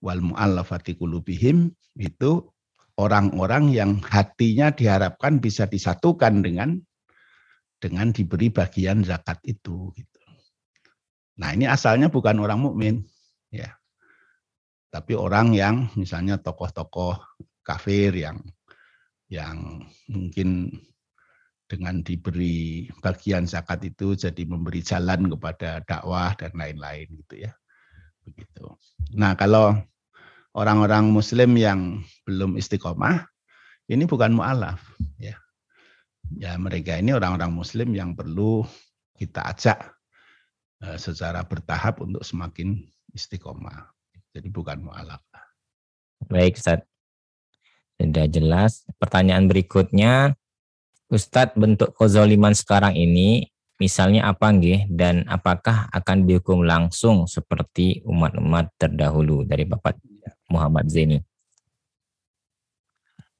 wal 0.00 0.20
muallafati 0.20 0.96
qulubihim 0.96 1.72
itu 1.96 2.44
orang-orang 2.96 3.72
yang 3.72 3.90
hatinya 4.00 4.72
diharapkan 4.72 5.40
bisa 5.40 5.68
disatukan 5.68 6.40
dengan 6.40 6.80
dengan 7.76 8.08
diberi 8.12 8.48
bagian 8.48 9.04
zakat 9.04 9.36
itu 9.44 9.92
gitu. 9.92 10.20
Nah, 11.36 11.52
ini 11.52 11.68
asalnya 11.68 12.08
bukan 12.08 12.40
orang 12.40 12.64
mukmin 12.64 13.04
ya. 13.52 13.76
Tapi 14.88 15.12
orang 15.12 15.52
yang 15.52 15.92
misalnya 15.92 16.40
tokoh-tokoh 16.40 17.20
kafir 17.60 18.16
yang 18.16 18.40
yang 19.28 19.84
mungkin 20.08 20.72
dengan 21.66 22.00
diberi 22.00 22.88
bagian 23.02 23.44
zakat 23.44 23.84
itu 23.84 24.16
jadi 24.16 24.42
memberi 24.46 24.80
jalan 24.80 25.28
kepada 25.28 25.82
dakwah 25.84 26.32
dan 26.38 26.54
lain-lain 26.56 27.10
gitu 27.26 27.44
ya. 27.44 27.52
Begitu. 28.26 28.66
Nah, 29.14 29.38
kalau 29.38 29.78
orang-orang 30.52 31.08
muslim 31.08 31.54
yang 31.54 32.02
belum 32.26 32.58
istiqomah 32.58 33.24
ini 33.86 34.02
bukan 34.04 34.34
mualaf 34.34 34.82
ya. 35.22 35.38
Ya, 36.34 36.58
mereka 36.58 36.98
ini 36.98 37.14
orang-orang 37.14 37.54
muslim 37.54 37.94
yang 37.94 38.18
perlu 38.18 38.66
kita 39.14 39.46
ajak 39.46 39.78
eh, 40.82 40.98
secara 40.98 41.46
bertahap 41.46 42.02
untuk 42.02 42.26
semakin 42.26 42.82
istiqomah. 43.14 43.94
Jadi 44.36 44.52
bukan 44.52 44.84
mu'alaf. 44.84 45.24
Baik 46.28 46.60
Ustaz. 46.60 46.84
Sudah 47.96 48.28
jelas. 48.28 48.84
Pertanyaan 49.00 49.48
berikutnya, 49.48 50.36
Ustadz 51.08 51.56
bentuk 51.56 51.96
kezoliman 51.96 52.52
sekarang 52.52 52.92
ini 52.92 53.48
misalnya 53.76 54.28
apa 54.28 54.52
nggih 54.52 54.88
dan 54.92 55.24
apakah 55.28 55.88
akan 55.92 56.24
dihukum 56.24 56.64
langsung 56.64 57.28
seperti 57.28 58.00
umat-umat 58.08 58.72
terdahulu 58.80 59.44
dari 59.44 59.68
Bapak 59.68 60.00
Muhammad 60.48 60.88
Zaini? 60.88 61.20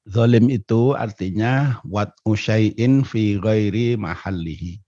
Zolim 0.07 0.47
itu 0.47 0.95
artinya 0.95 1.83
wat 1.83 2.15
usyai'in 2.23 3.03
fi 3.03 3.35
ghairi 3.35 3.99
mahallihi. 3.99 4.79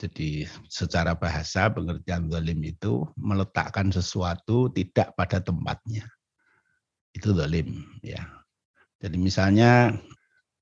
Jadi 0.00 0.48
secara 0.66 1.12
bahasa 1.12 1.68
pengertian 1.68 2.26
zolim 2.32 2.58
itu 2.64 3.04
meletakkan 3.20 3.92
sesuatu 3.92 4.72
tidak 4.72 5.12
pada 5.14 5.38
tempatnya. 5.44 6.08
Itu 7.12 7.36
zolim 7.36 7.84
ya. 8.00 8.24
Jadi 8.98 9.16
misalnya 9.20 9.94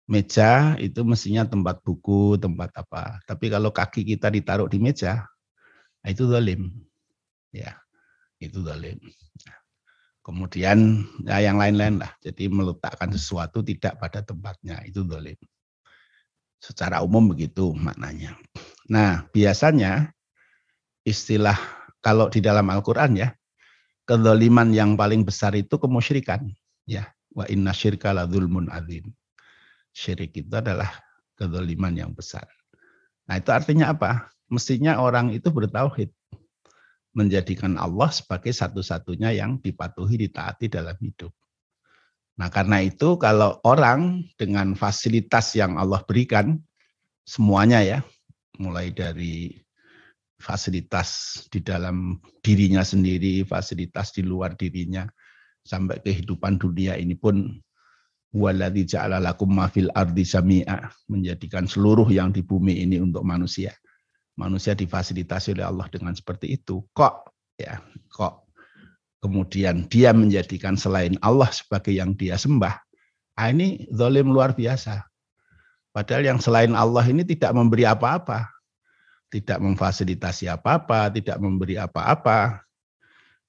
meja 0.09 0.75
itu 0.81 1.05
mestinya 1.05 1.45
tempat 1.45 1.85
buku, 1.85 2.41
tempat 2.41 2.73
apa. 2.81 3.21
Tapi 3.29 3.53
kalau 3.53 3.69
kaki 3.69 4.09
kita 4.09 4.33
ditaruh 4.33 4.67
di 4.67 4.81
meja, 4.81 5.29
nah 6.01 6.09
itu 6.09 6.25
zolim. 6.25 6.73
Ya, 7.53 7.77
itu 8.41 8.65
zolim. 8.65 8.97
Kemudian 10.25 11.09
ya 11.25 11.41
yang 11.45 11.61
lain-lain 11.61 12.01
lah. 12.01 12.13
Jadi 12.25 12.49
meletakkan 12.49 13.13
sesuatu 13.13 13.61
tidak 13.61 14.01
pada 14.01 14.25
tempatnya 14.25 14.81
itu 14.85 15.05
dolim. 15.05 15.37
Secara 16.59 17.05
umum 17.05 17.33
begitu 17.33 17.73
maknanya. 17.77 18.37
Nah 18.93 19.25
biasanya 19.33 20.13
istilah 21.05 21.57
kalau 22.05 22.29
di 22.29 22.45
dalam 22.45 22.69
Al-Quran 22.69 23.17
ya 23.17 23.29
kedoliman 24.09 24.73
yang 24.73 24.97
paling 24.97 25.25
besar 25.25 25.53
itu 25.53 25.77
kemusyrikan. 25.77 26.49
Ya, 26.89 27.13
wa 27.37 27.45
inna 27.49 27.77
syirka 27.77 28.17
la 28.17 28.25
zulmun 28.25 28.73
azim. 28.73 29.13
Syirik 29.93 30.37
itu 30.37 30.55
adalah 30.55 30.89
kedoliman 31.39 31.95
yang 31.95 32.13
besar. 32.15 32.47
Nah 33.29 33.37
itu 33.39 33.51
artinya 33.53 33.93
apa? 33.93 34.33
Mestinya 34.49 34.99
orang 34.99 35.31
itu 35.37 35.53
bertauhid 35.53 36.11
menjadikan 37.13 37.75
Allah 37.77 38.09
sebagai 38.15 38.55
satu-satunya 38.55 39.35
yang 39.35 39.59
dipatuhi, 39.59 40.29
ditaati 40.29 40.71
dalam 40.71 40.95
hidup. 41.03 41.35
Nah, 42.39 42.47
karena 42.55 42.79
itu 42.87 43.19
kalau 43.19 43.59
orang 43.67 44.23
dengan 44.39 44.79
fasilitas 44.79 45.59
yang 45.59 45.75
Allah 45.75 45.99
berikan 46.07 46.63
semuanya 47.27 47.83
ya, 47.83 47.99
mulai 48.63 48.95
dari 48.95 49.59
fasilitas 50.39 51.43
di 51.51 51.59
dalam 51.59 52.23
dirinya 52.39 52.87
sendiri, 52.87 53.43
fasilitas 53.43 54.15
di 54.15 54.23
luar 54.23 54.55
dirinya, 54.55 55.03
sampai 55.67 55.99
kehidupan 55.99 56.63
dunia 56.63 56.95
ini 56.95 57.19
pun 57.19 57.59
waladhi 58.35 58.85
ja'ala 58.85 59.21
lakum 59.23 59.49
ma 59.49 59.69
fil 59.73 59.89
ardi 59.97 60.25
sami'a 60.25 60.91
menjadikan 61.09 61.65
seluruh 61.65 62.09
yang 62.13 62.33
di 62.33 62.45
bumi 62.45 62.85
ini 62.85 63.01
untuk 63.01 63.25
manusia 63.25 63.73
manusia 64.39 64.79
difasilitasi 64.79 65.59
oleh 65.59 65.67
Allah 65.67 65.91
dengan 65.91 66.15
seperti 66.15 66.55
itu. 66.55 66.87
Kok 66.95 67.15
ya, 67.59 67.83
kok 68.15 68.47
kemudian 69.19 69.91
dia 69.91 70.15
menjadikan 70.15 70.79
selain 70.79 71.19
Allah 71.19 71.51
sebagai 71.51 71.91
yang 71.91 72.15
dia 72.15 72.39
sembah. 72.39 72.79
Nah, 73.35 73.49
ini 73.51 73.91
zalim 73.91 74.31
luar 74.31 74.55
biasa. 74.55 75.03
Padahal 75.91 76.23
yang 76.23 76.39
selain 76.39 76.71
Allah 76.79 77.03
ini 77.11 77.27
tidak 77.27 77.51
memberi 77.51 77.83
apa-apa. 77.83 78.47
Tidak 79.29 79.61
memfasilitasi 79.61 80.49
apa-apa, 80.49 81.13
tidak 81.13 81.37
memberi 81.37 81.77
apa-apa, 81.77 82.65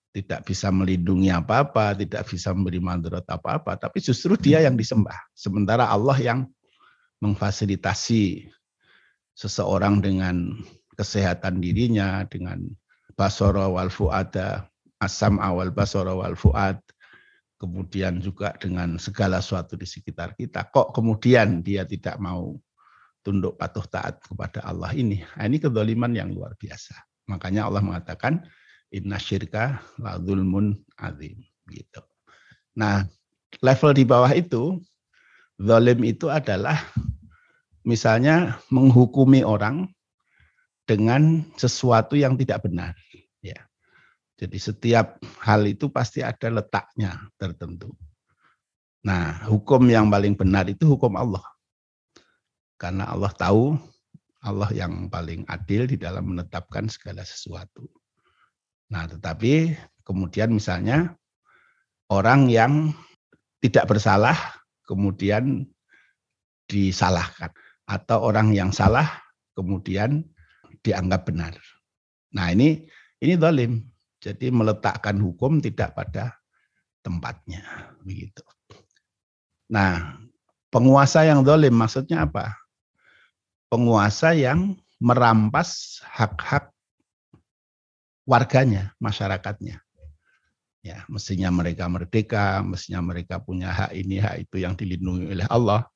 tidak 0.09 0.41
bisa 0.45 0.73
melindungi 0.73 1.29
apa-apa, 1.29 1.93
tidak 1.93 2.25
bisa 2.25 2.49
memberi 2.49 2.81
mandarat 2.81 3.25
apa-apa, 3.29 3.77
tapi 3.77 4.01
justru 4.01 4.33
dia 4.35 4.65
yang 4.65 4.73
disembah. 4.73 5.15
Sementara 5.37 5.85
Allah 5.85 6.17
yang 6.17 6.39
memfasilitasi 7.21 8.49
seseorang 9.37 10.01
dengan 10.01 10.57
kesehatan 10.97 11.61
dirinya 11.61 12.25
dengan 12.25 12.65
basara 13.13 13.69
wal 13.69 13.93
fuada, 13.93 14.65
asam 14.99 15.37
awal 15.37 15.69
basara 15.69 16.11
wal 16.11 16.35
fuad, 16.35 16.81
kemudian 17.61 18.17
juga 18.23 18.55
dengan 18.57 18.97
segala 18.97 19.43
sesuatu 19.43 19.77
di 19.77 19.85
sekitar 19.85 20.33
kita. 20.33 20.67
Kok 20.73 20.95
kemudian 20.95 21.61
dia 21.61 21.85
tidak 21.85 22.17
mau 22.17 22.57
tunduk 23.21 23.59
patuh 23.59 23.85
taat 23.85 24.17
kepada 24.23 24.63
Allah 24.65 24.95
ini? 24.95 25.21
Nah, 25.37 25.45
ini 25.45 25.59
kedoliman 25.59 26.11
yang 26.15 26.31
luar 26.33 26.55
biasa. 26.55 26.95
Makanya 27.29 27.69
Allah 27.69 27.83
mengatakan 27.83 28.41
inna 28.93 29.17
syirka 29.21 29.81
la 30.01 30.17
zulmun 30.21 30.77
azim. 30.97 31.37
Gitu. 31.69 32.01
Nah, 32.77 33.05
level 33.61 33.91
di 33.93 34.03
bawah 34.05 34.31
itu, 34.33 34.81
zalim 35.61 36.01
itu 36.05 36.31
adalah 36.31 36.81
misalnya 37.85 38.57
menghukumi 38.73 39.45
orang 39.45 39.89
dengan 40.89 41.45
sesuatu 41.53 42.17
yang 42.17 42.33
tidak 42.39 42.65
benar. 42.65 42.97
Ya. 43.45 43.69
Jadi 44.39 44.57
setiap 44.57 45.21
hal 45.43 45.67
itu 45.67 45.91
pasti 45.91 46.25
ada 46.25 46.49
letaknya 46.49 47.29
tertentu. 47.37 47.93
Nah, 49.05 49.45
hukum 49.47 49.85
yang 49.87 50.09
paling 50.09 50.33
benar 50.33 50.65
itu 50.65 50.95
hukum 50.95 51.13
Allah. 51.13 51.43
Karena 52.79 53.11
Allah 53.11 53.31
tahu 53.35 53.75
Allah 54.39 54.71
yang 54.71 55.11
paling 55.11 55.43
adil 55.51 55.83
di 55.83 55.99
dalam 55.99 56.31
menetapkan 56.31 56.87
segala 56.87 57.27
sesuatu. 57.27 57.83
Nah, 58.89 59.05
tetapi 59.05 59.77
kemudian 60.01 60.49
misalnya 60.49 61.13
orang 62.09 62.49
yang 62.49 62.93
tidak 63.61 63.85
bersalah 63.85 64.35
kemudian 64.89 65.69
disalahkan 66.65 67.53
atau 67.85 68.21
orang 68.25 68.53
yang 68.53 68.73
salah 68.73 69.05
kemudian 69.53 70.25
dianggap 70.81 71.29
benar. 71.29 71.53
Nah 72.33 72.53
ini 72.53 72.89
ini 73.21 73.33
dolim. 73.37 73.83
Jadi 74.19 74.51
meletakkan 74.51 75.15
hukum 75.15 75.63
tidak 75.63 75.95
pada 75.95 76.35
tempatnya. 76.99 77.63
begitu. 78.03 78.43
Nah 79.71 80.17
penguasa 80.73 81.25
yang 81.25 81.45
dolim 81.45 81.73
maksudnya 81.73 82.25
apa? 82.25 82.57
Penguasa 83.69 84.33
yang 84.33 84.75
merampas 84.97 86.01
hak-hak 86.03 86.73
warganya, 88.29 88.93
masyarakatnya. 89.01 89.81
Ya, 90.85 91.03
mestinya 91.09 91.49
mereka 91.49 91.89
merdeka, 91.89 92.61
mestinya 92.61 93.01
mereka 93.01 93.41
punya 93.41 93.73
hak 93.73 93.91
ini, 93.97 94.21
hak 94.21 94.47
itu 94.47 94.61
yang 94.61 94.77
dilindungi 94.77 95.33
oleh 95.33 95.47
Allah. 95.49 95.89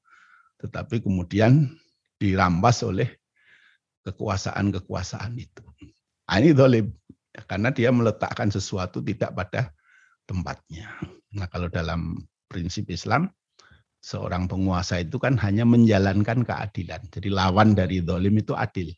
Tetapi 0.57 1.05
kemudian 1.05 1.77
dirampas 2.17 2.81
oleh 2.81 3.07
kekuasaan-kekuasaan 4.03 5.37
itu. 5.37 5.63
Nah, 6.25 6.35
ini 6.41 6.51
dolim. 6.51 6.89
Karena 7.45 7.69
dia 7.73 7.89
meletakkan 7.93 8.49
sesuatu 8.49 8.99
tidak 9.01 9.33
pada 9.33 9.69
tempatnya. 10.29 10.89
Nah 11.33 11.49
kalau 11.49 11.67
dalam 11.67 12.21
prinsip 12.45 12.87
Islam, 12.93 13.25
seorang 14.03 14.45
penguasa 14.45 15.01
itu 15.01 15.17
kan 15.17 15.39
hanya 15.41 15.65
menjalankan 15.65 16.45
keadilan. 16.45 17.01
Jadi 17.09 17.29
lawan 17.33 17.73
dari 17.73 18.05
dolim 18.05 18.37
itu 18.37 18.53
adil. 18.53 18.93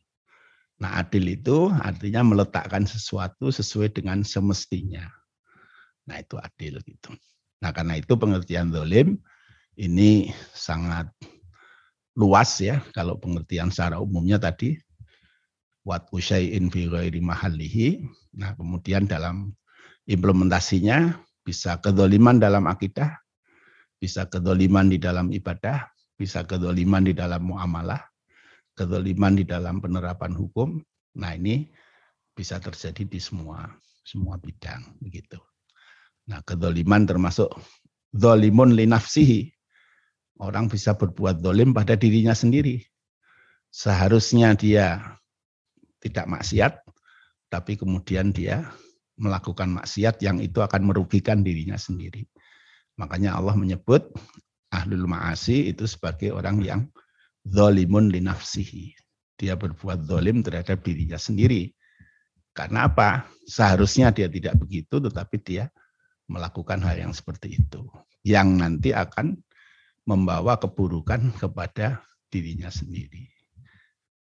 Nah 0.82 1.00
adil 1.00 1.32
itu 1.40 1.72
artinya 1.72 2.22
meletakkan 2.26 2.84
sesuatu 2.84 3.48
sesuai 3.48 3.96
dengan 3.96 4.26
semestinya. 4.28 5.08
Nah 6.08 6.20
itu 6.20 6.36
adil 6.36 6.84
gitu. 6.84 7.16
Nah 7.64 7.72
karena 7.72 7.96
itu 7.96 8.14
pengertian 8.20 8.70
dolim 8.70 9.16
ini 9.80 10.32
sangat 10.52 11.12
luas 12.16 12.60
ya. 12.60 12.84
Kalau 12.92 13.20
pengertian 13.20 13.72
secara 13.72 14.00
umumnya 14.00 14.40
tadi 14.40 14.76
wat 15.86 16.10
usyai'in 16.10 16.74
fi 16.74 16.90
ghairi 16.90 17.22
mahallihi. 17.22 18.02
Nah, 18.36 18.58
kemudian 18.58 19.06
dalam 19.06 19.54
implementasinya 20.10 21.14
bisa 21.46 21.78
kedoliman 21.78 22.42
dalam 22.42 22.66
akidah, 22.66 23.14
bisa 24.02 24.26
kedoliman 24.26 24.90
di 24.90 24.98
dalam 24.98 25.30
ibadah, 25.30 25.86
bisa 26.18 26.42
kedoliman 26.44 27.06
di 27.06 27.14
dalam 27.14 27.54
muamalah, 27.54 28.02
kedoliman 28.76 29.40
di 29.40 29.48
dalam 29.48 29.80
penerapan 29.80 30.36
hukum. 30.36 30.78
Nah, 31.16 31.32
ini 31.34 31.72
bisa 32.36 32.60
terjadi 32.60 33.08
di 33.08 33.20
semua 33.24 33.72
semua 34.06 34.38
bidang 34.38 35.02
begitu. 35.02 35.42
Nah, 36.30 36.46
kedoliman 36.46 37.10
termasuk 37.10 37.50
dolimun 38.14 38.78
linafsihi. 38.78 39.50
Orang 40.36 40.68
bisa 40.68 40.94
berbuat 40.94 41.40
dolim 41.40 41.72
pada 41.72 41.96
dirinya 41.96 42.36
sendiri. 42.36 42.84
Seharusnya 43.72 44.52
dia 44.52 45.00
tidak 46.04 46.28
maksiat, 46.28 46.84
tapi 47.48 47.80
kemudian 47.80 48.36
dia 48.36 48.68
melakukan 49.16 49.72
maksiat 49.80 50.20
yang 50.20 50.44
itu 50.44 50.60
akan 50.60 50.92
merugikan 50.92 51.40
dirinya 51.40 51.80
sendiri. 51.80 52.28
Makanya 53.00 53.40
Allah 53.40 53.56
menyebut 53.56 54.12
ahlul 54.76 55.08
ma'asi 55.08 55.72
itu 55.72 55.88
sebagai 55.88 56.36
orang 56.36 56.60
yang 56.60 56.82
zolimun 57.46 58.10
linafsihi. 58.10 58.98
Dia 59.38 59.54
berbuat 59.56 60.10
zolim 60.10 60.42
terhadap 60.42 60.82
dirinya 60.82 61.20
sendiri. 61.20 61.72
Karena 62.56 62.88
apa? 62.90 63.30
Seharusnya 63.46 64.10
dia 64.16 64.32
tidak 64.32 64.58
begitu, 64.58 64.98
tetapi 64.98 65.38
dia 65.44 65.70
melakukan 66.26 66.82
hal 66.82 66.98
yang 67.10 67.14
seperti 67.14 67.62
itu. 67.62 67.86
Yang 68.26 68.48
nanti 68.58 68.90
akan 68.96 69.38
membawa 70.08 70.58
keburukan 70.58 71.36
kepada 71.38 72.02
dirinya 72.32 72.72
sendiri. 72.72 73.30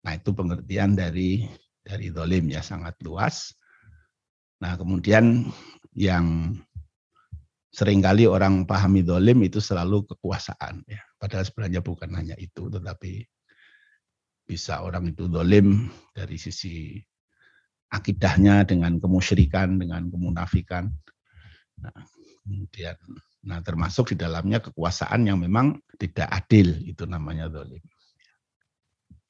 Nah 0.04 0.16
itu 0.16 0.32
pengertian 0.32 0.96
dari 0.96 1.44
dari 1.84 2.12
dolim 2.12 2.48
ya 2.52 2.60
sangat 2.60 2.96
luas. 3.04 3.52
Nah 4.60 4.76
kemudian 4.76 5.48
yang 5.96 6.56
sering 7.72 8.00
kali 8.00 8.24
orang 8.24 8.64
pahami 8.64 9.04
dolim 9.04 9.44
itu 9.44 9.60
selalu 9.60 10.04
kekuasaan 10.08 10.84
ya. 10.88 11.02
Padahal 11.18 11.44
sebenarnya 11.44 11.82
bukan 11.82 12.10
hanya 12.14 12.38
itu, 12.38 12.70
tetapi 12.70 13.26
bisa 14.48 14.80
orang 14.80 15.12
itu 15.12 15.28
dolim 15.28 15.90
dari 16.14 16.38
sisi 16.40 16.96
akidahnya 17.90 18.64
dengan 18.64 18.96
kemusyrikan, 18.96 19.76
dengan 19.76 20.08
kemunafikan. 20.08 20.88
Nah, 21.82 21.98
kemudian, 22.46 22.96
nah 23.44 23.58
termasuk 23.60 24.14
di 24.14 24.16
dalamnya 24.16 24.62
kekuasaan 24.62 25.26
yang 25.26 25.42
memang 25.42 25.82
tidak 25.98 26.30
adil, 26.30 26.78
itu 26.86 27.04
namanya 27.04 27.50
dolim. 27.50 27.82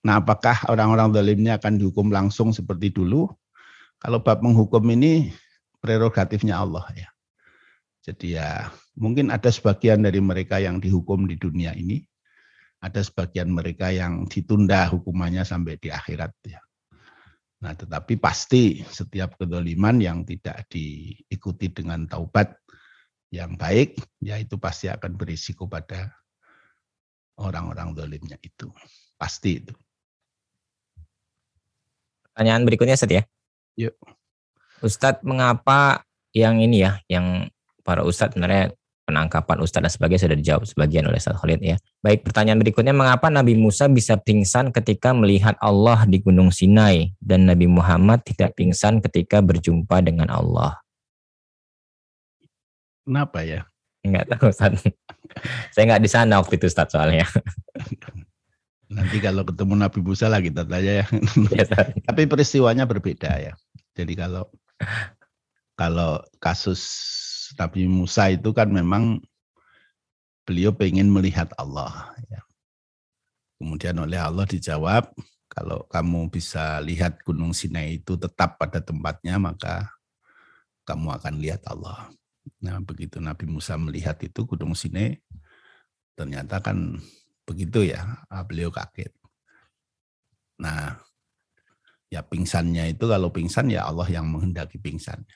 Nah 0.07 0.23
apakah 0.23 0.71
orang-orang 0.71 1.11
dolim 1.11 1.39
ini 1.43 1.51
akan 1.51 1.75
dihukum 1.81 2.15
langsung 2.15 2.55
seperti 2.55 2.95
dulu? 2.95 3.27
Kalau 3.99 4.23
bab 4.23 4.39
menghukum 4.39 4.81
ini 4.95 5.35
prerogatifnya 5.83 6.63
Allah 6.63 6.87
ya. 6.95 7.09
Jadi 8.07 8.39
ya 8.39 8.71
mungkin 8.99 9.31
ada 9.31 9.49
sebagian 9.49 10.03
dari 10.03 10.19
mereka 10.19 10.59
yang 10.59 10.83
dihukum 10.83 11.25
di 11.31 11.39
dunia 11.39 11.73
ini, 11.73 12.03
ada 12.83 13.03
sebagian 13.03 13.51
mereka 13.51 13.91
yang 13.91 14.27
ditunda 14.27 14.87
hukumannya 14.91 15.43
sampai 15.43 15.79
di 15.79 15.91
akhirat 15.91 16.35
ya. 16.47 16.61
Nah, 17.59 17.75
tetapi 17.75 18.23
pasti 18.23 18.87
setiap 18.87 19.35
kedoliman 19.35 19.99
yang 19.99 20.23
tidak 20.23 20.71
diikuti 20.71 21.75
dengan 21.75 22.07
taubat 22.07 22.55
yang 23.35 23.59
baik, 23.59 23.99
ya 24.23 24.39
itu 24.39 24.55
pasti 24.63 24.87
akan 24.87 25.19
berisiko 25.19 25.67
pada 25.67 26.07
orang-orang 27.43 27.99
dolimnya 27.99 28.39
itu. 28.39 28.71
Pasti 29.19 29.59
itu. 29.59 29.75
Pertanyaan 32.31 32.63
berikutnya, 32.63 32.95
Ustaz 32.95 33.11
ya. 33.11 33.23
Yuk. 33.75 33.95
Ustadz, 34.79 35.27
mengapa 35.27 36.07
yang 36.31 36.63
ini 36.63 36.87
ya, 36.87 37.03
yang 37.11 37.51
para 37.83 38.07
Ustadz 38.07 38.39
sebenarnya 38.39 38.71
penangkapan 39.09 39.65
Ustadz 39.65 39.89
dan 39.89 39.93
sebagainya 39.97 40.29
sudah 40.29 40.37
dijawab 40.37 40.63
sebagian 40.69 41.09
oleh 41.09 41.17
Ustadz 41.17 41.41
Khalid 41.41 41.65
ya. 41.65 41.81
Baik, 42.05 42.29
pertanyaan 42.29 42.61
berikutnya, 42.61 42.93
mengapa 42.93 43.33
Nabi 43.33 43.57
Musa 43.57 43.89
bisa 43.89 44.21
pingsan 44.21 44.69
ketika 44.69 45.17
melihat 45.17 45.57
Allah 45.65 46.05
di 46.05 46.21
Gunung 46.21 46.53
Sinai 46.53 47.17
dan 47.17 47.49
Nabi 47.49 47.65
Muhammad 47.65 48.21
tidak 48.29 48.53
pingsan 48.61 49.01
ketika 49.01 49.41
berjumpa 49.41 50.05
dengan 50.05 50.29
Allah? 50.29 50.77
Kenapa 53.09 53.41
ya? 53.41 53.65
Enggak 54.05 54.29
tahu 54.29 54.53
Ustaz. 54.53 54.85
Saya 55.73 55.83
enggak 55.89 56.03
di 56.05 56.11
sana 56.13 56.37
waktu 56.45 56.61
itu 56.61 56.69
Ustaz 56.69 56.93
soalnya. 56.93 57.25
Nanti 58.93 59.21
kalau 59.21 59.45
ketemu 59.45 59.85
Nabi 59.85 60.01
Musa 60.05 60.29
lah 60.29 60.45
kita 60.45 60.69
tanya 60.69 61.05
ya. 61.05 61.07
ya 61.57 61.65
Tapi 62.09 62.29
peristiwanya 62.29 62.85
berbeda 62.85 63.33
ya. 63.41 63.53
Jadi 63.97 64.13
kalau 64.17 64.49
kalau 65.77 66.21
kasus 66.41 66.81
Nabi 67.57 67.89
Musa 67.89 68.29
itu 68.29 68.51
kan 68.53 68.69
memang 68.69 69.23
beliau 70.45 70.73
pengen 70.73 71.09
melihat 71.09 71.53
Allah. 71.57 72.13
Ya. 72.29 72.41
Kemudian 73.61 73.97
oleh 74.01 74.17
Allah 74.17 74.45
dijawab, 74.49 75.13
kalau 75.49 75.85
kamu 75.89 76.29
bisa 76.29 76.79
lihat 76.85 77.21
Gunung 77.25 77.57
Sinai 77.57 78.01
itu 78.01 78.15
tetap 78.17 78.61
pada 78.61 78.81
tempatnya, 78.81 79.41
maka 79.41 79.89
kamu 80.89 81.21
akan 81.21 81.35
lihat 81.41 81.65
Allah. 81.69 82.09
Nah 82.65 82.81
begitu 82.81 83.21
Nabi 83.21 83.45
Musa 83.45 83.77
melihat 83.77 84.17
itu 84.25 84.45
Gunung 84.49 84.73
Sinai, 84.73 85.21
ternyata 86.17 86.65
kan 86.65 86.97
begitu 87.45 87.85
ya, 87.85 88.25
ah, 88.33 88.45
beliau 88.45 88.73
kaget. 88.73 89.13
Nah 90.61 90.97
ya 92.09 92.25
pingsannya 92.25 92.97
itu 92.97 93.05
kalau 93.05 93.29
pingsan 93.29 93.69
ya 93.69 93.85
Allah 93.85 94.09
yang 94.09 94.25
menghendaki 94.29 94.81
pingsan. 94.81 95.29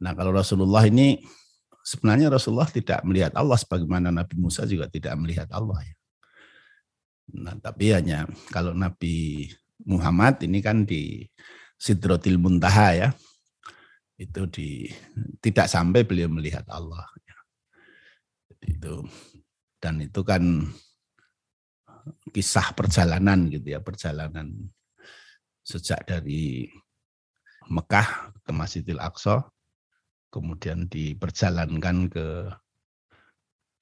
Nah 0.00 0.16
kalau 0.16 0.32
Rasulullah 0.32 0.88
ini 0.88 1.20
sebenarnya 1.84 2.32
Rasulullah 2.32 2.68
tidak 2.68 3.04
melihat 3.04 3.36
Allah 3.36 3.56
sebagaimana 3.60 4.08
Nabi 4.08 4.34
Musa 4.40 4.64
juga 4.64 4.88
tidak 4.88 5.12
melihat 5.20 5.48
Allah. 5.52 5.80
Ya. 5.84 5.96
Nah 7.36 7.54
tapi 7.60 7.92
hanya 7.92 8.24
kalau 8.48 8.72
Nabi 8.72 9.48
Muhammad 9.84 10.40
ini 10.44 10.60
kan 10.64 10.84
di 10.88 11.24
Sidrotil 11.80 12.36
Muntaha 12.36 12.88
ya, 12.96 13.08
itu 14.20 14.44
di 14.48 14.88
tidak 15.40 15.68
sampai 15.68 16.04
beliau 16.04 16.28
melihat 16.32 16.64
Allah. 16.72 17.04
Ya. 17.24 17.36
Itu 18.64 19.04
dan 19.80 20.00
itu 20.04 20.20
kan 20.20 20.68
kisah 22.32 22.72
perjalanan 22.76 23.48
gitu 23.48 23.76
ya 23.76 23.80
perjalanan 23.80 24.52
sejak 25.64 26.04
dari 26.08 26.68
Mekah 27.68 28.32
ke 28.42 28.50
Masjidil 28.52 29.00
Aqsa 29.00 29.44
kemudian 30.30 30.86
diperjalankan 30.86 32.08
ke 32.10 32.26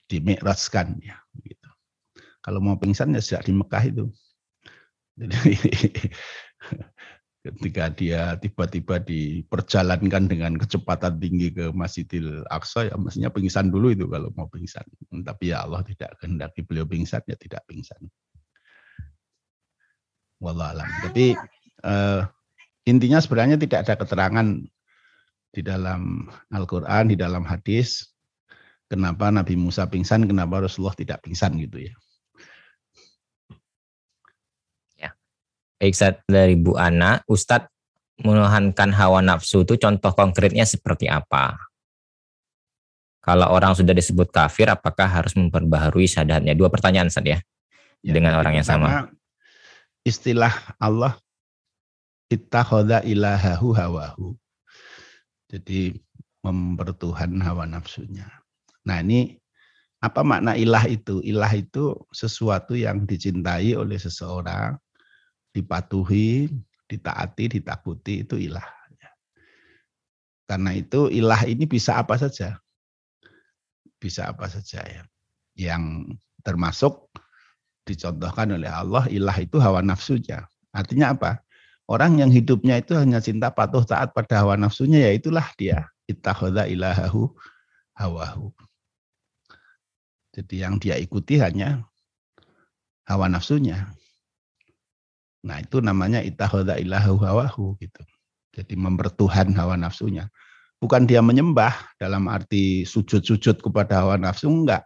dimikraskan 0.08 0.98
ya 1.04 1.20
gitu. 1.44 1.68
Kalau 2.40 2.64
mau 2.64 2.80
pingsan 2.80 3.12
ya 3.12 3.20
sejak 3.20 3.44
di 3.44 3.52
Mekah 3.52 3.84
itu. 3.84 4.04
Jadi 5.20 5.52
ketika 7.48 7.84
dia 7.92 8.34
tiba-tiba 8.40 8.98
diperjalankan 8.98 10.26
dengan 10.26 10.52
kecepatan 10.56 11.20
tinggi 11.20 11.52
ke 11.54 11.70
Masjidil 11.70 12.42
Aqsa 12.50 12.90
ya 12.90 12.96
mestinya 12.98 13.30
pingsan 13.30 13.68
dulu 13.68 13.92
itu 13.92 14.08
kalau 14.08 14.32
mau 14.32 14.48
pingsan. 14.48 14.84
Tapi 15.12 15.52
ya 15.52 15.68
Allah 15.68 15.84
tidak 15.84 16.16
kehendaki 16.18 16.64
beliau 16.64 16.88
pingsan 16.88 17.20
ya 17.28 17.36
tidak 17.36 17.62
pingsan. 17.68 18.00
Wallahualam. 20.40 20.88
Tapi 21.04 21.36
uh, 21.84 22.22
intinya 22.88 23.20
sebenarnya 23.20 23.60
tidak 23.60 23.84
ada 23.84 23.94
keterangan 24.00 24.46
di 25.52 25.64
dalam 25.64 26.28
Al-Quran, 26.52 27.12
di 27.12 27.16
dalam 27.16 27.42
hadis, 27.48 28.12
kenapa 28.86 29.32
Nabi 29.32 29.56
Musa 29.56 29.88
pingsan, 29.88 30.28
kenapa 30.28 30.64
Rasulullah 30.64 30.96
tidak 30.96 31.24
pingsan 31.24 31.56
gitu 31.60 31.88
ya. 31.88 31.94
Ya, 34.96 35.10
baik 35.80 35.94
dari 36.28 36.54
Bu 36.56 36.76
Ana, 36.76 37.24
Ustadz 37.28 37.72
menuhankan 38.18 38.90
hawa 38.90 39.22
nafsu 39.22 39.62
itu 39.62 39.78
contoh 39.78 40.10
konkretnya 40.10 40.66
seperti 40.66 41.06
apa? 41.06 41.54
Kalau 43.22 43.46
orang 43.52 43.76
sudah 43.76 43.92
disebut 43.92 44.32
kafir, 44.32 44.72
apakah 44.72 45.04
harus 45.04 45.36
memperbaharui 45.36 46.08
syahadatnya? 46.08 46.56
Dua 46.56 46.72
pertanyaan 46.72 47.12
Ustaz 47.12 47.28
ya, 47.28 47.38
ya 48.00 48.12
dengan 48.16 48.40
orang 48.40 48.56
yang 48.56 48.66
sama. 48.66 49.12
Istilah 50.00 50.50
Allah 50.80 51.20
ittakhadha 52.32 53.04
ilahahu 53.04 53.76
hawahu. 53.76 54.26
Jadi 55.48 55.96
mempertuhan 56.44 57.40
hawa 57.40 57.64
nafsunya. 57.64 58.28
Nah 58.84 59.00
ini 59.00 59.36
apa 59.98 60.22
makna 60.22 60.54
ilah 60.54 60.84
itu? 60.86 61.18
Ilah 61.24 61.50
itu 61.56 61.96
sesuatu 62.14 62.78
yang 62.78 63.08
dicintai 63.08 63.74
oleh 63.74 63.98
seseorang, 63.98 64.78
dipatuhi, 65.50 66.46
ditaati, 66.86 67.58
ditakuti, 67.58 68.22
itu 68.22 68.38
ilah. 68.38 68.78
Karena 70.48 70.72
itu 70.72 71.12
ilah 71.12 71.44
ini 71.44 71.68
bisa 71.68 72.00
apa 72.00 72.16
saja. 72.16 72.56
Bisa 74.00 74.32
apa 74.32 74.48
saja 74.48 74.80
ya. 74.80 75.02
Yang 75.52 76.16
termasuk 76.40 77.12
dicontohkan 77.84 78.56
oleh 78.56 78.72
Allah, 78.72 79.04
ilah 79.12 79.36
itu 79.36 79.60
hawa 79.60 79.84
nafsunya. 79.84 80.48
Artinya 80.72 81.12
apa? 81.12 81.44
Orang 81.88 82.20
yang 82.20 82.28
hidupnya 82.28 82.84
itu 82.84 82.92
hanya 82.92 83.16
cinta 83.16 83.48
patuh 83.48 83.80
taat 83.80 84.12
pada 84.12 84.44
hawa 84.44 84.60
nafsunya, 84.60 85.08
ya 85.08 85.10
itulah 85.16 85.48
dia. 85.56 85.88
Ittakhadha 86.04 86.68
ilahahu 86.68 87.32
hawahu. 87.96 88.52
Jadi 90.36 90.60
yang 90.60 90.76
dia 90.76 91.00
ikuti 91.00 91.40
hanya 91.40 91.80
hawa 93.08 93.32
nafsunya. 93.32 93.88
Nah 95.48 95.64
itu 95.64 95.80
namanya 95.80 96.20
ittakhadha 96.20 96.76
ilahu 96.76 97.24
hawahu 97.24 97.80
gitu. 97.80 98.04
Jadi 98.52 98.76
mempertuhan 98.76 99.56
hawa 99.56 99.80
nafsunya. 99.80 100.28
Bukan 100.76 101.08
dia 101.08 101.24
menyembah 101.24 101.72
dalam 101.96 102.28
arti 102.28 102.84
sujud-sujud 102.84 103.64
kepada 103.64 104.04
hawa 104.04 104.20
nafsu, 104.20 104.46
enggak. 104.46 104.84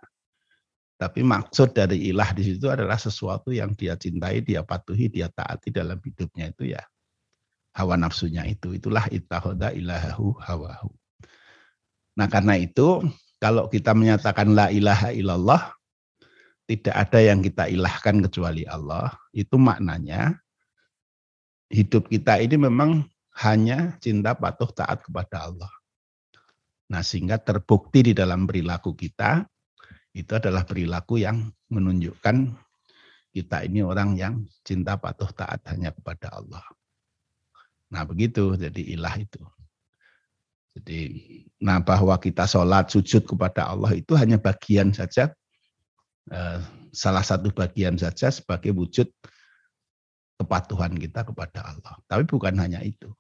Tapi 1.03 1.27
maksud 1.27 1.75
dari 1.75 2.15
ilah 2.15 2.31
di 2.31 2.47
situ 2.47 2.71
adalah 2.71 2.95
sesuatu 2.95 3.51
yang 3.51 3.75
dia 3.75 3.99
cintai, 3.99 4.39
dia 4.41 4.63
patuhi, 4.63 5.11
dia 5.11 5.27
taati 5.27 5.75
dalam 5.75 5.99
hidupnya 5.99 6.55
itu 6.55 6.79
ya 6.79 6.81
hawa 7.77 7.97
nafsunya 7.97 8.45
itu. 8.49 8.77
Itulah 8.77 9.09
ittahoda 9.09 9.73
ilahahu 9.73 10.37
hawahu. 10.41 10.93
Nah 12.17 12.29
karena 12.29 12.61
itu 12.61 13.01
kalau 13.43 13.67
kita 13.67 13.97
menyatakan 13.97 14.55
la 14.55 14.71
ilaha 14.71 15.11
illallah, 15.11 15.75
tidak 16.71 16.95
ada 16.95 17.19
yang 17.19 17.43
kita 17.43 17.67
ilahkan 17.67 18.23
kecuali 18.23 18.63
Allah, 18.65 19.11
itu 19.35 19.59
maknanya 19.59 20.39
hidup 21.73 22.07
kita 22.07 22.39
ini 22.39 22.55
memang 22.61 23.03
hanya 23.43 23.97
cinta 23.99 24.37
patuh 24.37 24.71
taat 24.71 25.03
kepada 25.03 25.49
Allah. 25.49 25.73
Nah, 26.93 27.01
sehingga 27.01 27.41
terbukti 27.41 28.05
di 28.05 28.13
dalam 28.13 28.45
perilaku 28.45 28.93
kita 28.93 29.49
itu 30.13 30.33
adalah 30.37 30.69
perilaku 30.69 31.25
yang 31.25 31.49
menunjukkan 31.73 32.53
kita 33.33 33.65
ini 33.65 33.81
orang 33.81 34.13
yang 34.21 34.45
cinta 34.61 35.01
patuh 35.01 35.33
taat 35.33 35.65
hanya 35.73 35.89
kepada 35.97 36.29
Allah. 36.37 36.61
Nah 37.93 38.09
begitu 38.09 38.57
jadi 38.57 38.83
ilah 38.97 39.15
itu. 39.21 39.45
Jadi 40.73 41.01
nah 41.61 41.85
bahwa 41.85 42.17
kita 42.17 42.49
sholat 42.49 42.89
sujud 42.89 43.29
kepada 43.29 43.69
Allah 43.69 43.93
itu 43.93 44.17
hanya 44.17 44.41
bagian 44.41 44.97
saja 44.97 45.29
eh, 46.33 46.59
salah 46.97 47.21
satu 47.21 47.53
bagian 47.53 48.01
saja 48.01 48.33
sebagai 48.33 48.73
wujud 48.73 49.13
kepatuhan 50.41 50.97
kita 50.97 51.29
kepada 51.29 51.77
Allah. 51.77 51.95
Tapi 52.09 52.25
bukan 52.25 52.57
hanya 52.57 52.81
itu. 52.81 53.13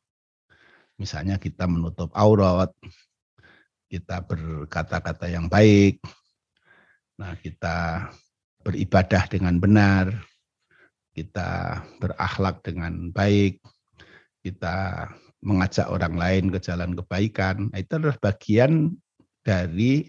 Misalnya 0.96 1.36
kita 1.36 1.68
menutup 1.68 2.08
aurat, 2.16 2.72
kita 3.92 4.24
berkata-kata 4.24 5.28
yang 5.28 5.46
baik, 5.48 6.00
nah 7.20 7.36
kita 7.36 8.08
beribadah 8.64 9.24
dengan 9.28 9.58
benar, 9.58 10.08
kita 11.12 11.80
berakhlak 12.00 12.64
dengan 12.64 13.12
baik, 13.12 13.60
kita 14.42 15.08
mengajak 15.42 15.86
orang 15.90 16.14
lain 16.18 16.44
ke 16.54 16.58
jalan 16.62 16.94
kebaikan, 16.98 17.70
nah, 17.70 17.78
itu 17.78 17.98
adalah 17.98 18.18
bagian 18.18 18.94
dari 19.42 20.06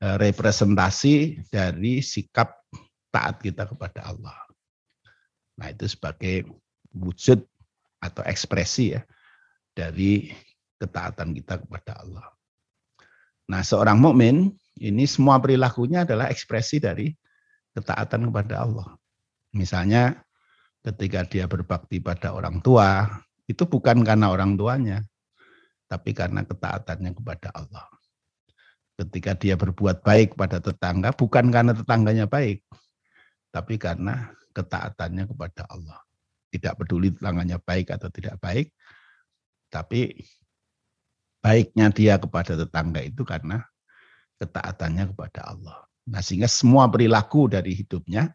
eh, 0.00 0.16
representasi 0.20 1.46
dari 1.48 2.04
sikap 2.04 2.64
taat 3.08 3.40
kita 3.40 3.64
kepada 3.68 4.10
Allah. 4.10 4.36
Nah, 5.60 5.70
itu 5.70 5.86
sebagai 5.86 6.50
wujud 6.92 7.40
atau 8.02 8.22
ekspresi 8.26 8.98
ya 8.98 9.02
dari 9.72 10.28
ketaatan 10.76 11.32
kita 11.32 11.62
kepada 11.62 12.04
Allah. 12.04 12.26
Nah, 13.48 13.60
seorang 13.60 14.00
mukmin 14.00 14.52
ini 14.80 15.04
semua 15.06 15.38
perilakunya 15.38 16.02
adalah 16.02 16.28
ekspresi 16.28 16.82
dari 16.82 17.12
ketaatan 17.72 18.28
kepada 18.28 18.66
Allah. 18.66 18.88
Misalnya 19.54 20.18
ketika 20.82 21.24
dia 21.24 21.46
berbakti 21.46 22.02
pada 22.02 22.34
orang 22.34 22.58
tua, 22.60 23.06
itu 23.44 23.62
bukan 23.68 24.00
karena 24.04 24.32
orang 24.32 24.56
tuanya, 24.56 25.04
tapi 25.90 26.16
karena 26.16 26.42
ketaatannya 26.42 27.12
kepada 27.12 27.52
Allah. 27.52 27.86
Ketika 28.94 29.34
dia 29.34 29.58
berbuat 29.58 30.06
baik 30.06 30.38
pada 30.38 30.62
tetangga, 30.62 31.10
bukan 31.12 31.50
karena 31.50 31.74
tetangganya 31.74 32.26
baik, 32.30 32.62
tapi 33.50 33.74
karena 33.76 34.30
ketaatannya 34.54 35.26
kepada 35.28 35.66
Allah. 35.68 35.98
Tidak 36.54 36.78
peduli 36.78 37.10
tetangganya 37.10 37.58
baik 37.58 37.90
atau 37.90 38.06
tidak 38.08 38.38
baik, 38.38 38.70
tapi 39.66 40.14
baiknya 41.42 41.90
dia 41.90 42.14
kepada 42.16 42.54
tetangga 42.54 43.02
itu 43.02 43.26
karena 43.26 43.66
ketaatannya 44.38 45.10
kepada 45.10 45.50
Allah. 45.50 45.84
Nah, 46.08 46.22
sehingga 46.22 46.46
semua 46.46 46.86
perilaku 46.86 47.50
dari 47.50 47.74
hidupnya 47.74 48.30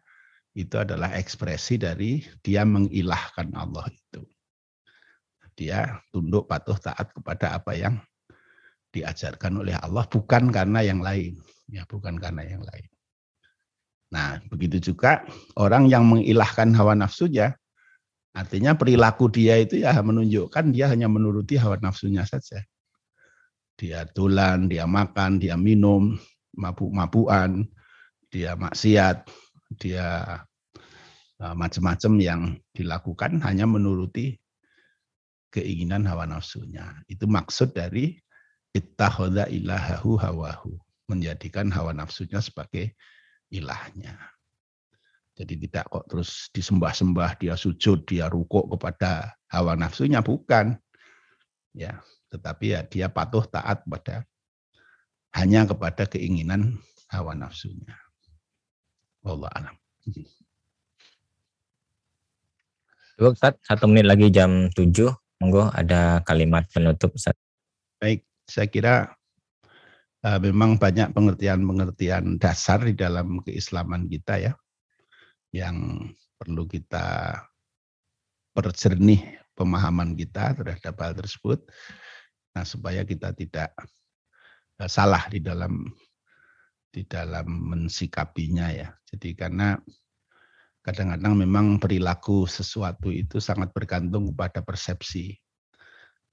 itu 0.52 0.76
adalah 0.76 1.14
ekspresi 1.14 1.78
dari 1.78 2.20
dia 2.42 2.66
mengilahkan 2.66 3.54
Allah 3.54 3.86
itu. 3.88 4.26
Dia 5.60 6.00
tunduk 6.08 6.48
patuh 6.48 6.80
taat 6.80 7.12
kepada 7.12 7.52
apa 7.52 7.76
yang 7.76 8.00
diajarkan 8.96 9.60
oleh 9.60 9.76
Allah 9.76 10.08
bukan 10.08 10.48
karena 10.48 10.80
yang 10.80 11.04
lain, 11.04 11.36
ya 11.68 11.84
bukan 11.84 12.16
karena 12.16 12.48
yang 12.48 12.64
lain. 12.64 12.88
Nah, 14.08 14.40
begitu 14.48 14.90
juga 14.90 15.20
orang 15.60 15.84
yang 15.84 16.08
mengilahkan 16.08 16.72
hawa 16.72 16.96
nafsunya, 16.96 17.52
artinya 18.32 18.72
perilaku 18.72 19.28
dia 19.28 19.60
itu 19.60 19.84
ya 19.84 19.92
menunjukkan 20.00 20.72
dia 20.72 20.88
hanya 20.88 21.12
menuruti 21.12 21.60
hawa 21.60 21.76
nafsunya 21.76 22.24
saja. 22.24 22.64
Dia 23.76 24.08
tulan, 24.08 24.64
dia 24.64 24.88
makan, 24.88 25.36
dia 25.36 25.60
minum, 25.60 26.16
mabuk-mabukan, 26.56 27.68
dia 28.32 28.56
maksiat, 28.56 29.28
dia 29.76 30.40
uh, 31.36 31.54
macam-macam 31.54 32.12
yang 32.16 32.40
dilakukan 32.72 33.44
hanya 33.44 33.68
menuruti 33.68 34.39
keinginan 35.50 36.06
hawa 36.06 36.26
nafsunya. 36.26 37.02
Itu 37.10 37.26
maksud 37.26 37.74
dari 37.74 38.18
ittakhadha 38.74 39.50
ilahahu 39.50 40.16
hawahu, 40.16 40.78
menjadikan 41.10 41.68
hawa 41.74 41.90
nafsunya 41.90 42.38
sebagai 42.38 42.94
ilahnya. 43.50 44.14
Jadi 45.34 45.66
tidak 45.66 45.88
kok 45.90 46.04
terus 46.06 46.52
disembah-sembah, 46.52 47.40
dia 47.40 47.54
sujud, 47.56 48.04
dia 48.06 48.30
rukuk 48.30 48.70
kepada 48.76 49.34
hawa 49.50 49.74
nafsunya, 49.74 50.22
bukan. 50.22 50.78
Ya, 51.74 52.02
tetapi 52.30 52.76
ya 52.76 52.80
dia 52.86 53.06
patuh 53.10 53.46
taat 53.46 53.82
pada 53.86 54.26
hanya 55.34 55.66
kepada 55.66 56.06
keinginan 56.06 56.78
hawa 57.10 57.34
nafsunya. 57.34 57.94
Allah 59.22 59.50
alam. 59.54 59.76
Ustaz, 63.20 63.60
satu 63.68 63.84
menit 63.84 64.08
lagi 64.08 64.32
jam 64.32 64.72
7. 64.72 65.12
Monggo 65.40 65.72
ada 65.72 66.20
kalimat 66.22 66.68
penutup. 66.68 67.16
Baik, 67.96 68.28
saya 68.44 68.68
kira 68.68 68.94
uh, 70.22 70.38
memang 70.38 70.76
banyak 70.76 71.10
pengertian-pengertian 71.16 72.36
dasar 72.36 72.84
di 72.84 72.92
dalam 72.92 73.40
keislaman 73.40 74.04
kita 74.06 74.36
ya 74.36 74.52
yang 75.50 76.06
perlu 76.36 76.68
kita 76.68 77.40
perjernih 78.52 79.40
pemahaman 79.56 80.12
kita 80.14 80.54
terhadap 80.54 80.94
hal 81.00 81.12
tersebut. 81.16 81.64
Nah, 82.52 82.62
supaya 82.68 83.02
kita 83.02 83.32
tidak 83.32 83.72
Eh, 84.80 84.88
salah 84.88 85.28
di 85.28 85.44
dalam 85.44 85.84
di 86.88 87.04
dalam 87.04 87.46
mensikapinya 87.68 88.72
ya. 88.72 88.88
Jadi 89.04 89.36
karena 89.36 89.76
kadang-kadang 90.80 91.36
memang 91.36 91.76
perilaku 91.76 92.48
sesuatu 92.48 93.12
itu 93.12 93.36
sangat 93.36 93.72
bergantung 93.76 94.32
kepada 94.32 94.64
persepsi 94.64 95.36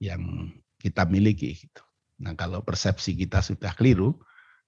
yang 0.00 0.52
kita 0.80 1.04
miliki 1.04 1.58
gitu. 1.58 1.82
Nah, 2.18 2.34
kalau 2.34 2.64
persepsi 2.64 3.14
kita 3.14 3.44
sudah 3.44 3.74
keliru, 3.76 4.16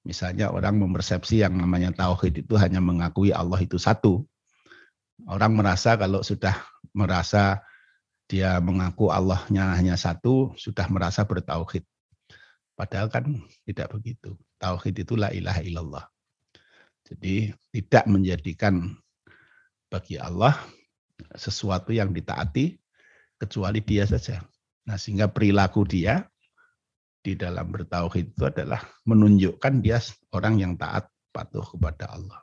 misalnya 0.06 0.52
orang 0.52 0.78
mempersepsi 0.78 1.42
yang 1.42 1.58
namanya 1.58 1.90
tauhid 1.94 2.46
itu 2.46 2.54
hanya 2.60 2.78
mengakui 2.78 3.34
Allah 3.34 3.58
itu 3.58 3.80
satu. 3.80 4.22
Orang 5.26 5.58
merasa 5.58 5.96
kalau 5.98 6.24
sudah 6.24 6.54
merasa 6.96 7.60
dia 8.30 8.62
mengaku 8.62 9.10
Allahnya 9.10 9.74
hanya 9.74 9.98
satu, 9.98 10.54
sudah 10.54 10.86
merasa 10.86 11.26
bertauhid. 11.26 11.82
Padahal 12.78 13.10
kan 13.10 13.26
tidak 13.66 13.90
begitu. 13.92 14.38
Tauhid 14.62 15.02
itu 15.02 15.18
la 15.18 15.34
ilaha 15.34 15.60
illallah. 15.66 16.04
Jadi 17.04 17.50
tidak 17.74 18.06
menjadikan 18.06 18.94
bagi 19.90 20.16
Allah 20.16 20.54
sesuatu 21.36 21.90
yang 21.90 22.14
ditaati 22.14 22.78
kecuali 23.36 23.82
dia 23.82 24.06
saja. 24.06 24.40
Nah 24.86 24.96
sehingga 24.96 25.28
perilaku 25.28 25.84
dia 25.84 26.24
di 27.20 27.36
dalam 27.36 27.68
bertauhid 27.68 28.32
itu 28.32 28.44
adalah 28.48 28.80
menunjukkan 29.04 29.84
dia 29.84 30.00
orang 30.32 30.56
yang 30.56 30.72
taat 30.80 31.10
patuh 31.34 31.66
kepada 31.76 32.08
Allah. 32.16 32.40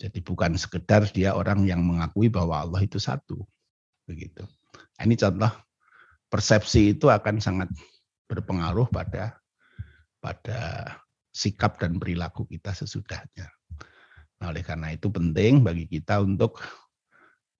Jadi 0.00 0.24
bukan 0.24 0.56
sekedar 0.56 1.06
dia 1.12 1.36
orang 1.36 1.68
yang 1.68 1.84
mengakui 1.84 2.32
bahwa 2.32 2.64
Allah 2.64 2.80
itu 2.82 2.96
satu. 2.96 3.44
Begitu. 4.08 4.42
Nah, 4.98 5.02
ini 5.04 5.14
contoh 5.14 5.52
persepsi 6.28 6.96
itu 6.96 7.06
akan 7.12 7.38
sangat 7.38 7.70
berpengaruh 8.26 8.88
pada 8.90 9.38
pada 10.18 10.90
sikap 11.30 11.76
dan 11.76 12.00
perilaku 12.00 12.48
kita 12.48 12.72
sesudahnya. 12.72 13.50
Nah, 14.44 14.52
oleh 14.52 14.60
karena 14.60 14.92
itu 14.92 15.08
penting 15.08 15.64
bagi 15.64 15.88
kita 15.88 16.20
untuk 16.20 16.60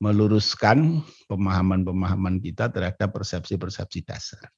meluruskan 0.05 1.01
pemahaman-pemahaman 1.33 2.45
kita 2.45 2.69
terhadap 2.69 3.09
persepsi-persepsi 3.09 4.05
dasar. 4.05 4.53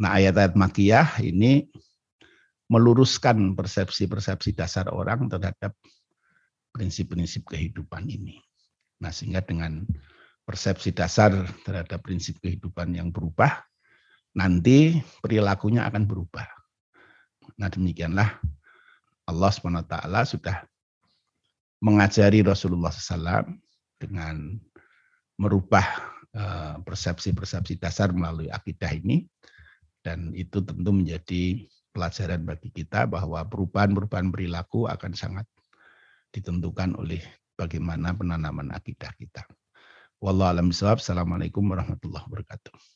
Nah, 0.00 0.16
ayat-ayat 0.16 0.56
makiyah 0.56 1.20
ini 1.20 1.68
meluruskan 2.72 3.52
persepsi-persepsi 3.52 4.56
dasar 4.56 4.88
orang 4.88 5.28
terhadap 5.28 5.76
prinsip-prinsip 6.72 7.44
kehidupan 7.44 8.08
ini. 8.08 8.40
Nah, 9.04 9.12
sehingga 9.12 9.44
dengan 9.44 9.84
persepsi 10.48 10.96
dasar 10.96 11.36
terhadap 11.68 12.00
prinsip 12.00 12.40
kehidupan 12.40 12.96
yang 12.96 13.12
berubah, 13.12 13.60
nanti 14.32 15.04
perilakunya 15.20 15.84
akan 15.84 16.08
berubah. 16.08 16.48
Nah 17.60 17.68
demikianlah 17.68 18.40
Allah 19.28 19.52
SWT 19.52 20.00
sudah 20.32 20.71
mengajari 21.82 22.46
Rasulullah 22.46 22.94
SAW 22.94 23.42
dengan 23.98 24.54
merubah 25.36 25.84
eh, 26.30 26.74
persepsi-persepsi 26.80 27.82
dasar 27.82 28.14
melalui 28.14 28.46
akidah 28.48 28.94
ini 28.94 29.26
dan 30.02 30.30
itu 30.34 30.62
tentu 30.62 30.90
menjadi 30.94 31.66
pelajaran 31.92 32.42
bagi 32.46 32.70
kita 32.70 33.04
bahwa 33.10 33.44
perubahan-perubahan 33.46 34.32
perilaku 34.32 34.88
akan 34.88 35.12
sangat 35.12 35.46
ditentukan 36.32 36.96
oleh 36.96 37.20
bagaimana 37.58 38.16
penanaman 38.16 38.72
akidah 38.72 39.12
kita. 39.20 39.44
Wallahualam 40.22 40.70
Assalamualaikum 40.72 41.66
warahmatullahi 41.66 42.24
wabarakatuh. 42.30 42.91